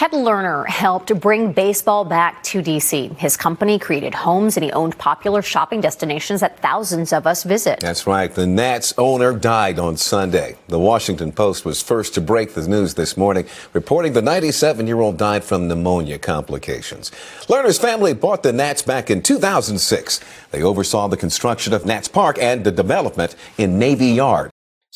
[0.01, 3.15] Ted Lerner helped bring baseball back to DC.
[3.19, 7.81] His company created homes and he owned popular shopping destinations that thousands of us visit.
[7.81, 8.33] That's right.
[8.33, 10.57] The Nats owner died on Sunday.
[10.69, 15.01] The Washington Post was first to break the news this morning, reporting the 97 year
[15.01, 17.11] old died from pneumonia complications.
[17.47, 20.19] Lerner's family bought the Nats back in 2006.
[20.49, 24.50] They oversaw the construction of Nats Park and the development in Navy Yard.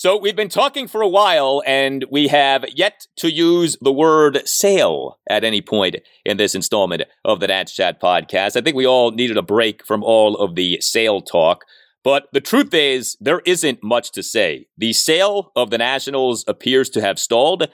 [0.05, 4.47] So we've been talking for a while and we have yet to use the word
[4.47, 8.55] sale at any point in this installment of the Nats Chat podcast.
[8.55, 11.65] I think we all needed a break from all of the sale talk.
[12.03, 14.67] But the truth is, there isn't much to say.
[14.77, 17.67] The sale of the Nationals appears to have stalled,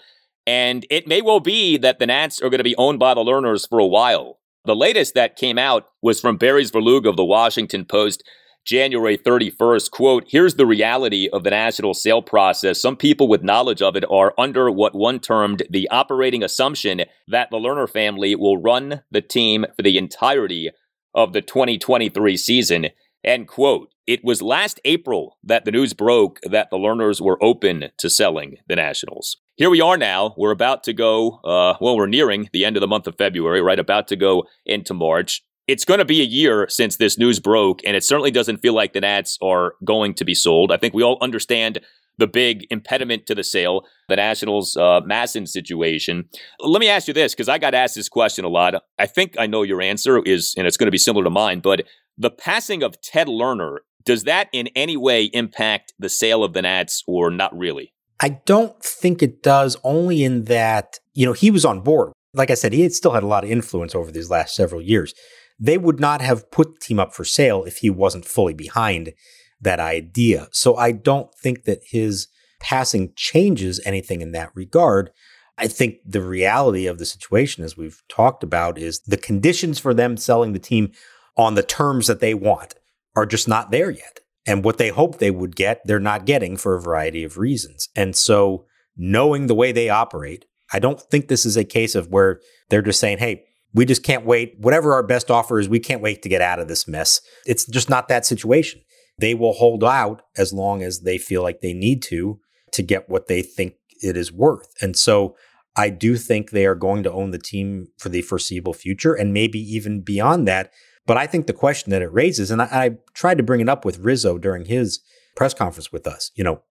[0.48, 3.26] and it may well be that the Nats are going to be owned by the
[3.26, 4.40] Lerners for a while.
[4.64, 8.24] The latest that came out was from Barry Svrluga of the Washington Post.
[8.66, 12.80] January 31st, quote, here's the reality of the national sale process.
[12.80, 17.50] Some people with knowledge of it are under what one termed the operating assumption that
[17.50, 20.70] the Lerner family will run the team for the entirety
[21.16, 22.88] of the 2023 season,
[23.24, 23.90] end quote.
[24.06, 28.58] It was last April that the news broke that the Lerners were open to selling
[28.68, 29.38] the Nationals.
[29.56, 30.34] Here we are now.
[30.38, 33.62] We're about to go, uh, well, we're nearing the end of the month of February,
[33.62, 33.80] right?
[33.80, 37.80] About to go into March it's going to be a year since this news broke,
[37.86, 40.70] and it certainly doesn't feel like the Nats are going to be sold.
[40.70, 41.80] I think we all understand
[42.18, 46.26] the big impediment to the sale, the Nationals' uh, MASN situation.
[46.60, 48.84] Let me ask you this, because I got asked this question a lot.
[49.00, 51.62] I think I know your answer is, and it's going to be similar to mine,
[51.62, 51.86] but
[52.18, 56.64] the passing of Ted Lerner, does that in any way impact the sale of the
[56.64, 57.94] Nats or not really?
[58.20, 62.12] I don't think it does, only in that, you know, he was on board.
[62.34, 64.82] Like I said, he had still had a lot of influence over these last several
[64.82, 65.14] years
[65.62, 69.14] they would not have put team up for sale if he wasn't fully behind
[69.62, 70.48] that idea.
[70.52, 72.28] So I don't think that his
[72.60, 75.12] passing changes anything in that regard.
[75.60, 79.94] I think the reality of the situation, as we've talked about, is the conditions for
[79.94, 80.92] them selling the team
[81.38, 82.74] on the terms that they want
[83.16, 84.20] are just not there yet.
[84.48, 87.90] And what they hoped they would get, they're not getting for a variety of reasons.
[87.96, 88.66] And so,
[88.98, 92.40] knowing the way they operate, I don't think this is a case of where
[92.70, 94.56] they're just saying, hey, we just can't wait.
[94.60, 97.22] Whatever our best offer is, we can't wait to get out of this mess.
[97.46, 98.82] It's just not that situation.
[99.18, 102.40] They will hold out as long as they feel like they need to
[102.74, 104.74] to get what they think it is worth.
[104.82, 105.36] And so
[105.76, 109.34] I do think they are going to own the team for the foreseeable future and
[109.34, 110.72] maybe even beyond that.
[111.06, 113.70] But I think the question that it raises, and I, I tried to bring it
[113.70, 115.02] up with Rizzo during his
[115.36, 116.62] press conference with us, you know,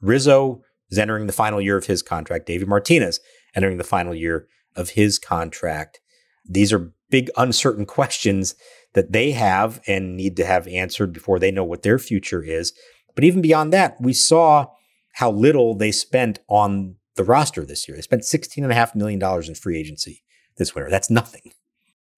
[0.00, 2.46] Rizzo is entering the final year of his contract.
[2.46, 3.20] David Martinez
[3.54, 6.00] entering the final year of his contract.
[6.48, 8.54] These are big, uncertain questions
[8.94, 12.72] that they have and need to have answered before they know what their future is.
[13.14, 14.66] But even beyond that, we saw
[15.14, 17.96] how little they spent on the roster this year.
[17.96, 20.22] They spent $16.5 million in free agency
[20.56, 20.90] this winter.
[20.90, 21.52] That's nothing.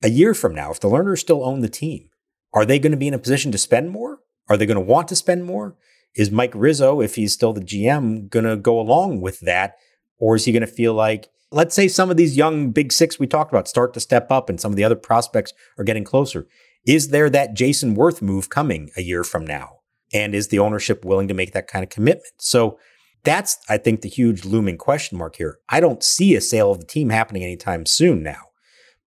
[0.02, 2.10] A year from now, if the Lerners still own the team,
[2.52, 4.20] are they going to be in a position to spend more?
[4.48, 5.76] Are they going to want to spend more?
[6.14, 9.76] Is Mike Rizzo, if he's still the GM, going to go along with that?
[10.18, 13.18] Or is he going to feel like, let's say some of these young big six
[13.18, 16.04] we talked about start to step up and some of the other prospects are getting
[16.04, 16.46] closer?
[16.86, 19.76] Is there that Jayson Werth move coming a year from now?
[20.12, 22.26] And is the ownership willing to make that kind of commitment?
[22.38, 22.78] So
[23.24, 25.58] that's, I think, the huge looming question mark here.
[25.68, 28.46] I don't see a sale of the team happening anytime soon now,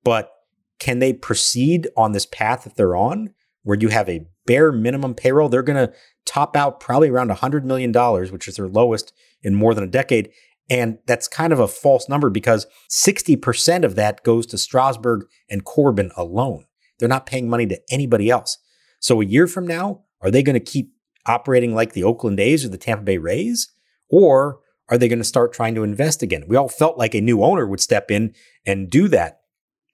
[0.05, 0.31] but
[0.79, 5.15] can they proceed on this path that they're on, where you have a bare minimum
[5.15, 5.49] payroll?
[5.49, 5.95] They're going to
[6.27, 7.93] top out probably around $100 million,
[8.33, 9.13] which is their lowest
[9.43, 10.31] in more than a decade.
[10.71, 15.65] And that's kind of a false number because 60% of that goes to Strasburg and
[15.65, 16.65] Corbin alone.
[16.99, 18.57] They're not paying money to anybody else.
[19.01, 20.93] So a year from now, are they going to keep
[21.27, 23.73] operating like the Oakland A's or the Tampa Bay Rays?
[24.09, 26.45] Or are they going to start trying to invest again?
[26.47, 29.41] We all felt like a new owner would step in and do that.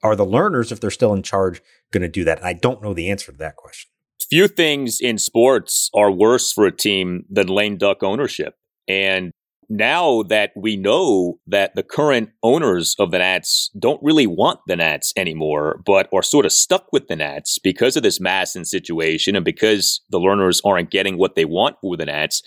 [0.02, 2.38] Are the Lerners, if they're still in charge, going to do that?
[2.38, 3.90] And I don't know the answer to that question.
[4.28, 8.54] Few things in sports are worse for a team than lame duck ownership.
[8.88, 9.32] And
[9.68, 14.76] now that we know that the current owners of the Nats don't really want the
[14.76, 19.36] Nats anymore, but are sort of stuck with the Nats because of this MASN situation
[19.36, 22.42] and because the Lerners aren't getting what they want for the Nats,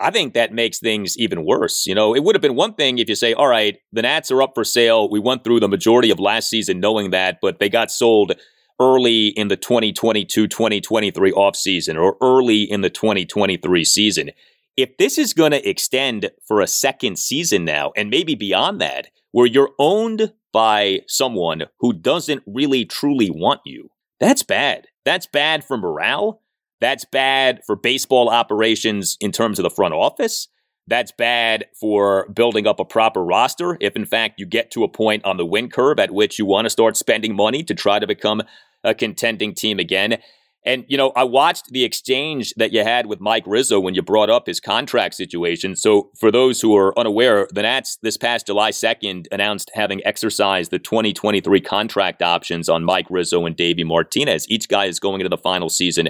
[0.00, 1.86] I think that makes things even worse.
[1.86, 4.30] You know, it would have been one thing if you say, all right, the Nats
[4.30, 5.08] are up for sale.
[5.08, 8.32] We went through the majority of last season knowing that, but they got sold
[8.80, 14.30] early in the 2022 2023 offseason or early in the 2023 season.
[14.76, 19.08] If this is going to extend for a second season now, and maybe beyond that,
[19.30, 24.86] where you're owned by someone who doesn't really truly want you, that's bad.
[25.04, 26.40] That's bad for morale.
[26.80, 30.48] That's bad for baseball operations in terms of the front office.
[30.86, 33.78] That's bad for building up a proper roster.
[33.80, 36.46] If, in fact, you get to a point on the win curve at which you
[36.46, 38.42] want to start spending money to try to become
[38.82, 40.18] a contending team again.
[40.64, 44.02] And, you know, I watched the exchange that you had with Mike Rizzo when you
[44.02, 45.76] brought up his contract situation.
[45.76, 50.70] So, for those who are unaware, the Nats this past July 2nd announced having exercised
[50.70, 54.46] the 2023 contract options on Mike Rizzo and Davey Martinez.
[54.48, 56.08] Each guy is going into the final season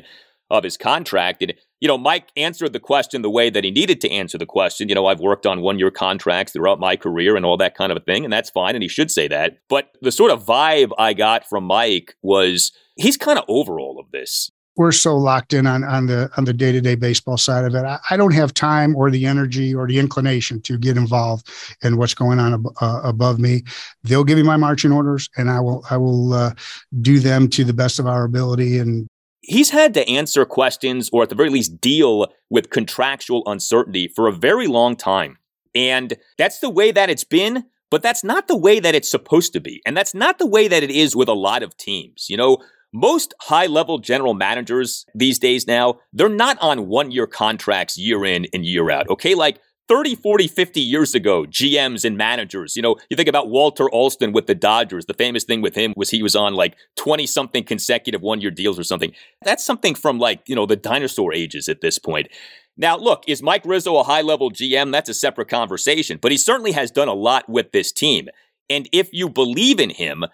[0.59, 1.43] of his contract.
[1.43, 4.47] And, you know, Mike answered the question the way that he needed to answer the
[4.47, 4.89] question.
[4.89, 7.93] You know, I've worked on one year contracts throughout my career and all that kind
[7.93, 8.75] of a thing, and that's fine.
[8.75, 9.59] And he should say that.
[9.69, 13.99] But the sort of vibe I got from Mike was he's kind of over all
[13.99, 14.51] of this.
[14.77, 17.77] We're so locked in on, on the on the day to day baseball side of
[17.77, 17.85] it.
[17.85, 21.49] I, I, don't have time or the energy or the inclination to get involved
[21.83, 23.63] in what's going on ab- uh, above me.
[24.03, 26.55] They'll give me my marching orders, and I will I will uh,
[27.01, 28.79] do them to the best of our ability.
[28.79, 29.09] And
[29.47, 34.27] he's had to answer questions or at the very least deal with contractual uncertainty for
[34.27, 35.39] a very long time.
[35.75, 39.53] And that's the way that it's been, but that's not the way that it's supposed
[39.53, 39.83] to be.
[39.85, 42.27] And that's not the way that it is with a lot of teams.
[42.29, 42.59] You know,
[42.93, 48.25] most high level general managers these days now, they're not on one year contracts year
[48.25, 49.09] in and year out.
[49.11, 49.35] Okay.
[49.35, 49.59] Like
[49.89, 54.33] 30, 40, 50 years ago, GMs and managers, you know, you think about Walter Alston
[54.33, 55.07] with the Dodgers.
[55.07, 58.51] The famous thing with him was he was on like 20 something consecutive one year
[58.51, 59.13] deals or something.
[59.45, 62.29] That's something from like, you know, the dinosaur ages at this point.
[62.77, 64.91] Now, look, is Mike Rizzo a high level GM?
[64.91, 68.29] That's a separate conversation, but he certainly has done a lot with this team.
[68.69, 70.25] And if you believe in him,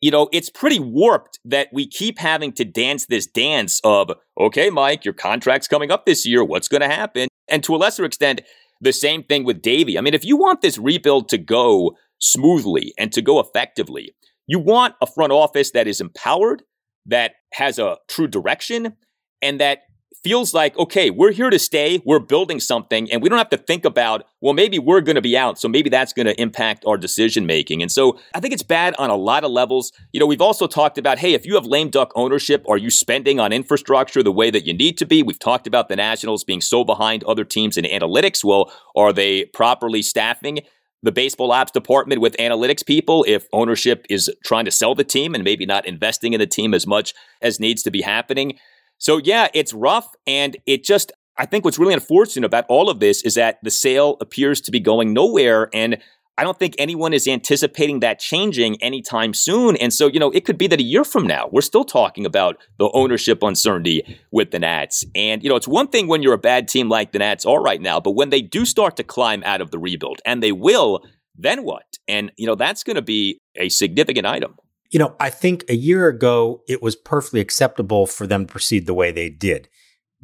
[0.00, 4.70] you know, it's pretty warped that we keep having to dance this dance of, okay,
[4.70, 6.44] Mike, your contract's coming up this year.
[6.44, 7.28] What's going to happen?
[7.48, 8.42] And to a lesser extent,
[8.84, 9.98] the same thing with Davey.
[9.98, 14.14] I mean, if you want this rebuild to go smoothly and to go effectively,
[14.46, 16.62] you want a front office that is empowered,
[17.06, 18.96] that has a true direction,
[19.42, 19.80] and that
[20.22, 23.56] feels like, okay, we're here to stay, we're building something, and we don't have to
[23.56, 26.84] think about, well, maybe we're going to be out, so maybe that's going to impact
[26.86, 27.82] our decision making.
[27.82, 29.92] And so I think it's bad on a lot of levels.
[30.12, 32.90] You know, we've also talked about, hey, if you have lame duck ownership, are you
[32.90, 35.22] spending on infrastructure the way that you need to be?
[35.22, 38.44] We've talked about the Nationals being so behind other teams in analytics.
[38.44, 40.60] Well, are they properly staffing?
[41.04, 45.34] the baseball ops department with analytics people if ownership is trying to sell the team
[45.34, 48.58] and maybe not investing in the team as much as needs to be happening.
[49.04, 50.08] So, yeah, it's rough.
[50.26, 53.70] And it just, I think what's really unfortunate about all of this is that the
[53.70, 55.68] sale appears to be going nowhere.
[55.74, 55.98] And
[56.38, 59.76] I don't think anyone is anticipating that changing anytime soon.
[59.76, 62.24] And so, you know, it could be that a year from now, we're still talking
[62.24, 65.04] about the ownership uncertainty with the Nats.
[65.14, 67.60] And, you know, it's one thing when you're a bad team like the Nats are
[67.60, 70.52] right now, but when they do start to climb out of the rebuild, and they
[70.52, 71.04] will,
[71.36, 71.84] then what?
[72.08, 74.56] And, you know, that's going to be a significant item.
[74.90, 78.86] You know, I think a year ago, it was perfectly acceptable for them to proceed
[78.86, 79.68] the way they did,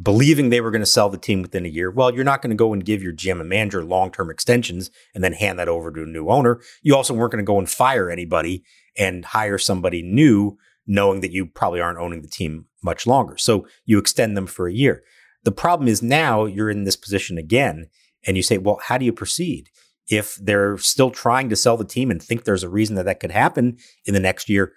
[0.00, 1.90] believing they were going to sell the team within a year.
[1.90, 4.90] Well, you're not going to go and give your GM and manager long term extensions
[5.14, 6.60] and then hand that over to a new owner.
[6.82, 8.62] You also weren't going to go and fire anybody
[8.96, 13.36] and hire somebody new, knowing that you probably aren't owning the team much longer.
[13.36, 15.02] So you extend them for a year.
[15.44, 17.88] The problem is now you're in this position again,
[18.26, 19.70] and you say, well, how do you proceed?
[20.10, 23.20] If they're still trying to sell the team and think there's a reason that that
[23.20, 24.72] could happen in the next year,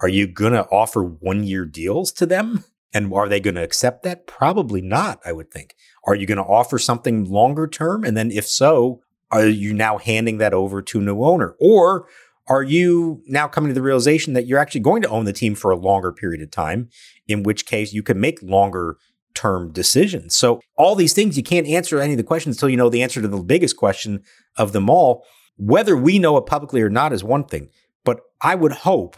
[0.00, 2.64] are you going to offer one year deals to them?
[2.92, 4.28] And are they going to accept that?
[4.28, 5.74] Probably not, I would think.
[6.06, 8.04] Are you going to offer something longer term?
[8.04, 11.56] And then if so, are you now handing that over to a new owner?
[11.58, 12.06] Or
[12.46, 15.54] are you now coming to the realization that you're actually going to own the team
[15.54, 16.90] for a longer period of time,
[17.26, 18.98] in which case you can make longer
[19.34, 20.36] term decisions.
[20.36, 23.02] So all these things, you can't answer any of the questions until you know the
[23.02, 24.22] answer to the biggest question
[24.56, 25.24] of them all.
[25.56, 27.68] Whether we know it publicly or not is one thing,
[28.04, 29.16] but I would hope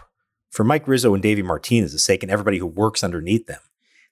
[0.51, 3.61] for Mike Rizzo and Davey Martinez's sake and everybody who works underneath them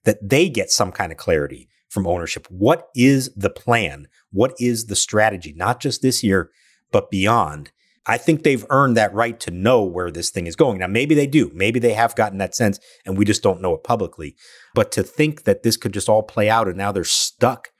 [0.04, 2.46] that they get some kind of clarity from ownership.
[2.50, 4.08] What is the plan?
[4.30, 5.54] What is the strategy?
[5.56, 6.50] Not just this year,
[6.90, 7.72] but beyond.
[8.06, 10.78] I think they've earned that right to know where this thing is going.
[10.78, 11.50] Now, maybe they do.
[11.54, 14.36] Maybe they have gotten that sense and we just don't know it publicly.
[14.74, 17.70] But to think that this could just all play out and now they're stuck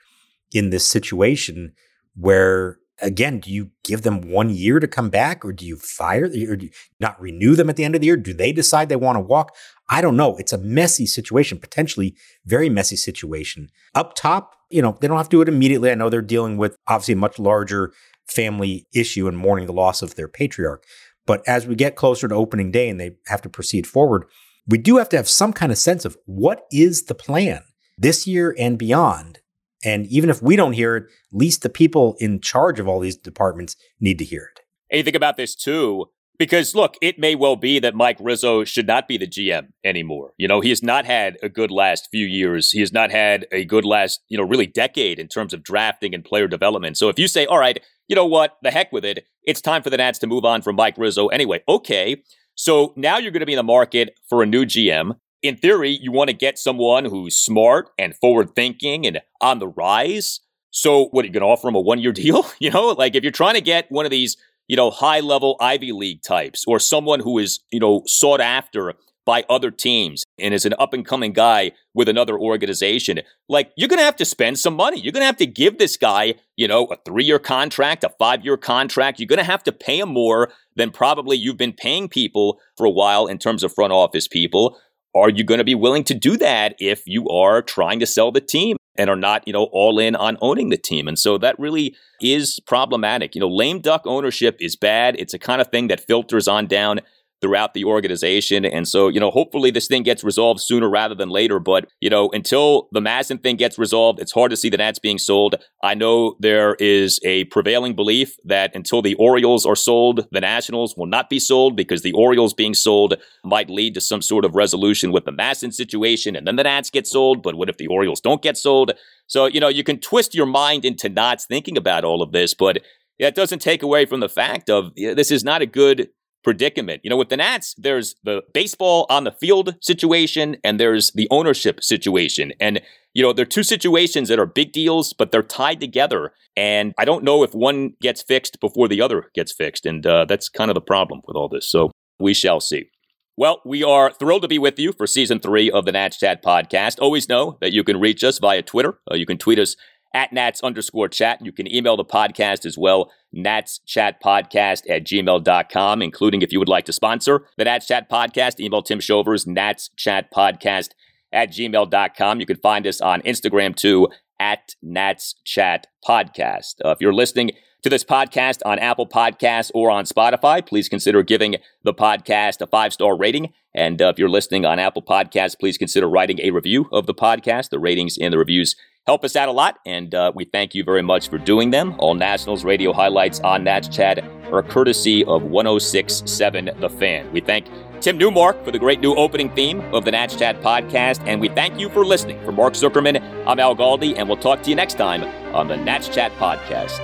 [0.53, 1.73] in this situation
[2.15, 6.25] where, again, do you give them one year to come back or do you fire
[6.25, 6.71] or do you
[7.01, 8.17] not renew them at the end of the year?
[8.17, 9.55] Do they decide they want to walk?
[9.91, 10.37] I don't know.
[10.37, 12.17] It's a messy situation, potentially
[12.47, 13.69] very messy situation.
[13.95, 15.91] Up top, you know, they don't have to do it immediately.
[15.91, 17.93] I know they're dealing with obviously a much larger
[18.29, 20.85] family issue and mourning the loss of their patriarch.
[21.27, 24.25] But as we get closer to opening day and they have to proceed forward,
[24.67, 27.63] we do have to have some kind of sense of what is the plan
[27.99, 29.41] this year and beyond.
[29.85, 33.01] And even if we don't hear it, at least the people in charge of all
[33.01, 34.51] these departments need to hear
[34.91, 35.05] it.
[35.05, 36.07] Think about this too,
[36.39, 40.33] because look, it may well be that Mike Rizzo should not be the GM anymore.
[40.39, 42.71] You know, he has not had a good last few years.
[42.71, 46.15] He has not had a good last, you know, really decade in terms of drafting
[46.15, 46.97] and player development.
[46.97, 49.83] So if you say, all right, you know what, the heck with it, it's time
[49.83, 51.63] for the Nats to move on from Mike Rizzo anyway.
[51.69, 52.23] Okay.
[52.55, 55.17] So now you're going to be in the market for a new GM.
[55.43, 59.69] In theory, you want to get someone who's smart and forward thinking and on the
[59.69, 60.41] rise.
[60.71, 62.47] So what are you going to offer him a one year deal?
[62.59, 64.37] You know, like if you're trying to get one of these
[64.69, 68.89] you know, high level Ivy League types or someone who is, you know, sought after
[69.25, 73.21] by other teams and is an up and coming guy with another organization.
[73.49, 75.01] Like, you're going to have to spend some money.
[75.01, 78.11] You're going to have to give this guy, you know, a three year contract, a
[78.19, 79.19] five year contract.
[79.19, 82.85] You're going to have to pay him more than probably you've been paying people for
[82.85, 84.79] a while in terms of front office people.
[85.15, 88.33] Are you going to be willing to do that if you are trying to sell
[88.33, 88.77] the team?
[88.97, 91.09] and are not, you know, all in on owning the team.
[91.09, 93.35] And so that really is problematic.
[93.35, 95.17] You know, lame duck ownership is bad.
[95.19, 97.01] It's a kind of thing that filters on down
[97.41, 98.65] throughout the organization.
[98.65, 101.59] And so, you know, hopefully this thing gets resolved sooner rather than later.
[101.59, 104.99] But, you know, until the MASN thing gets resolved, it's hard to see the Nats
[104.99, 105.57] being sold.
[105.83, 110.97] I know there is a prevailing belief that until the Orioles are sold, the Nationals
[110.97, 113.15] will not be sold because the Orioles being sold
[113.45, 116.91] might lead to some sort of resolution with the MASN situation and then the Nats
[116.91, 117.43] get sold.
[117.43, 118.93] But what if the Orioles don't get sold?
[119.27, 122.55] So, you know, you can twist your mind into not thinking about all of this,
[122.55, 122.79] but
[123.19, 126.09] it doesn't take away from the fact of you know, this is not a good
[126.45, 127.01] predicament.
[127.03, 131.27] You know, with the Nats, there's the baseball on the field situation and there's the
[131.31, 132.53] ownership situation.
[132.61, 132.81] And,
[133.15, 136.33] you know, they're two situations that are big deals, but they're tied together.
[136.57, 139.87] And I don't know if one gets fixed before the other gets fixed.
[139.87, 141.69] And uh, that's kind of the problem with all this.
[141.69, 141.91] So
[142.21, 142.91] we shall see.
[143.37, 146.41] Well, we are thrilled to be with you for season three of the Nats Chat
[146.45, 147.01] podcast.
[147.01, 149.01] Always know that you can reach us via Twitter.
[149.11, 149.75] Uh, you can tweet us
[150.15, 151.45] at Nats underscore chat.
[151.45, 156.61] You can email the podcast as well, Nats Chat Podcast at gmail.com, including if you
[156.61, 160.91] would like to sponsor the Nats Chat Podcast, email Tim Shovers, Nats Chat Podcast
[161.33, 162.41] at gmail.com.
[162.41, 164.09] You can find us on Instagram too
[164.39, 166.77] at Nats Chat Podcast.
[166.85, 167.51] Uh, if you're listening
[167.83, 172.67] to this podcast on Apple Podcasts or on Spotify, please consider giving the podcast a
[172.67, 173.53] five star rating.
[173.75, 177.15] And uh, if you're listening on Apple Podcasts, please consider writing a review of the
[177.15, 177.71] podcast.
[177.71, 178.77] The ratings and the reviews
[179.07, 181.95] help us out a lot, and uh, we thank you very much for doing them.
[181.99, 187.31] All Nationals radio highlights on Nats Chat are courtesy of 1067 The Fan.
[187.33, 187.67] We thank
[188.01, 191.49] Tim Newmark for the great new opening theme of the Nats Chat podcast, and we
[191.49, 192.43] thank you for listening.
[192.45, 195.23] For Mark Zuckerman, I'm Al Galdi, and we'll talk to you next time
[195.55, 196.99] on the Nats Chat podcast.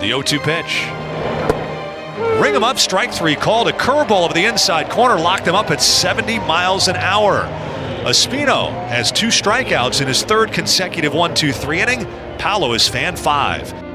[0.00, 0.86] The 0 2 pitch.
[2.40, 5.70] Ring him up, strike three, called a curveball over the inside corner, locked him up
[5.70, 7.46] at 70 miles an hour.
[8.04, 12.04] Espino has two strikeouts in his third consecutive 1 2 3 inning.
[12.36, 13.91] Paolo is fan five.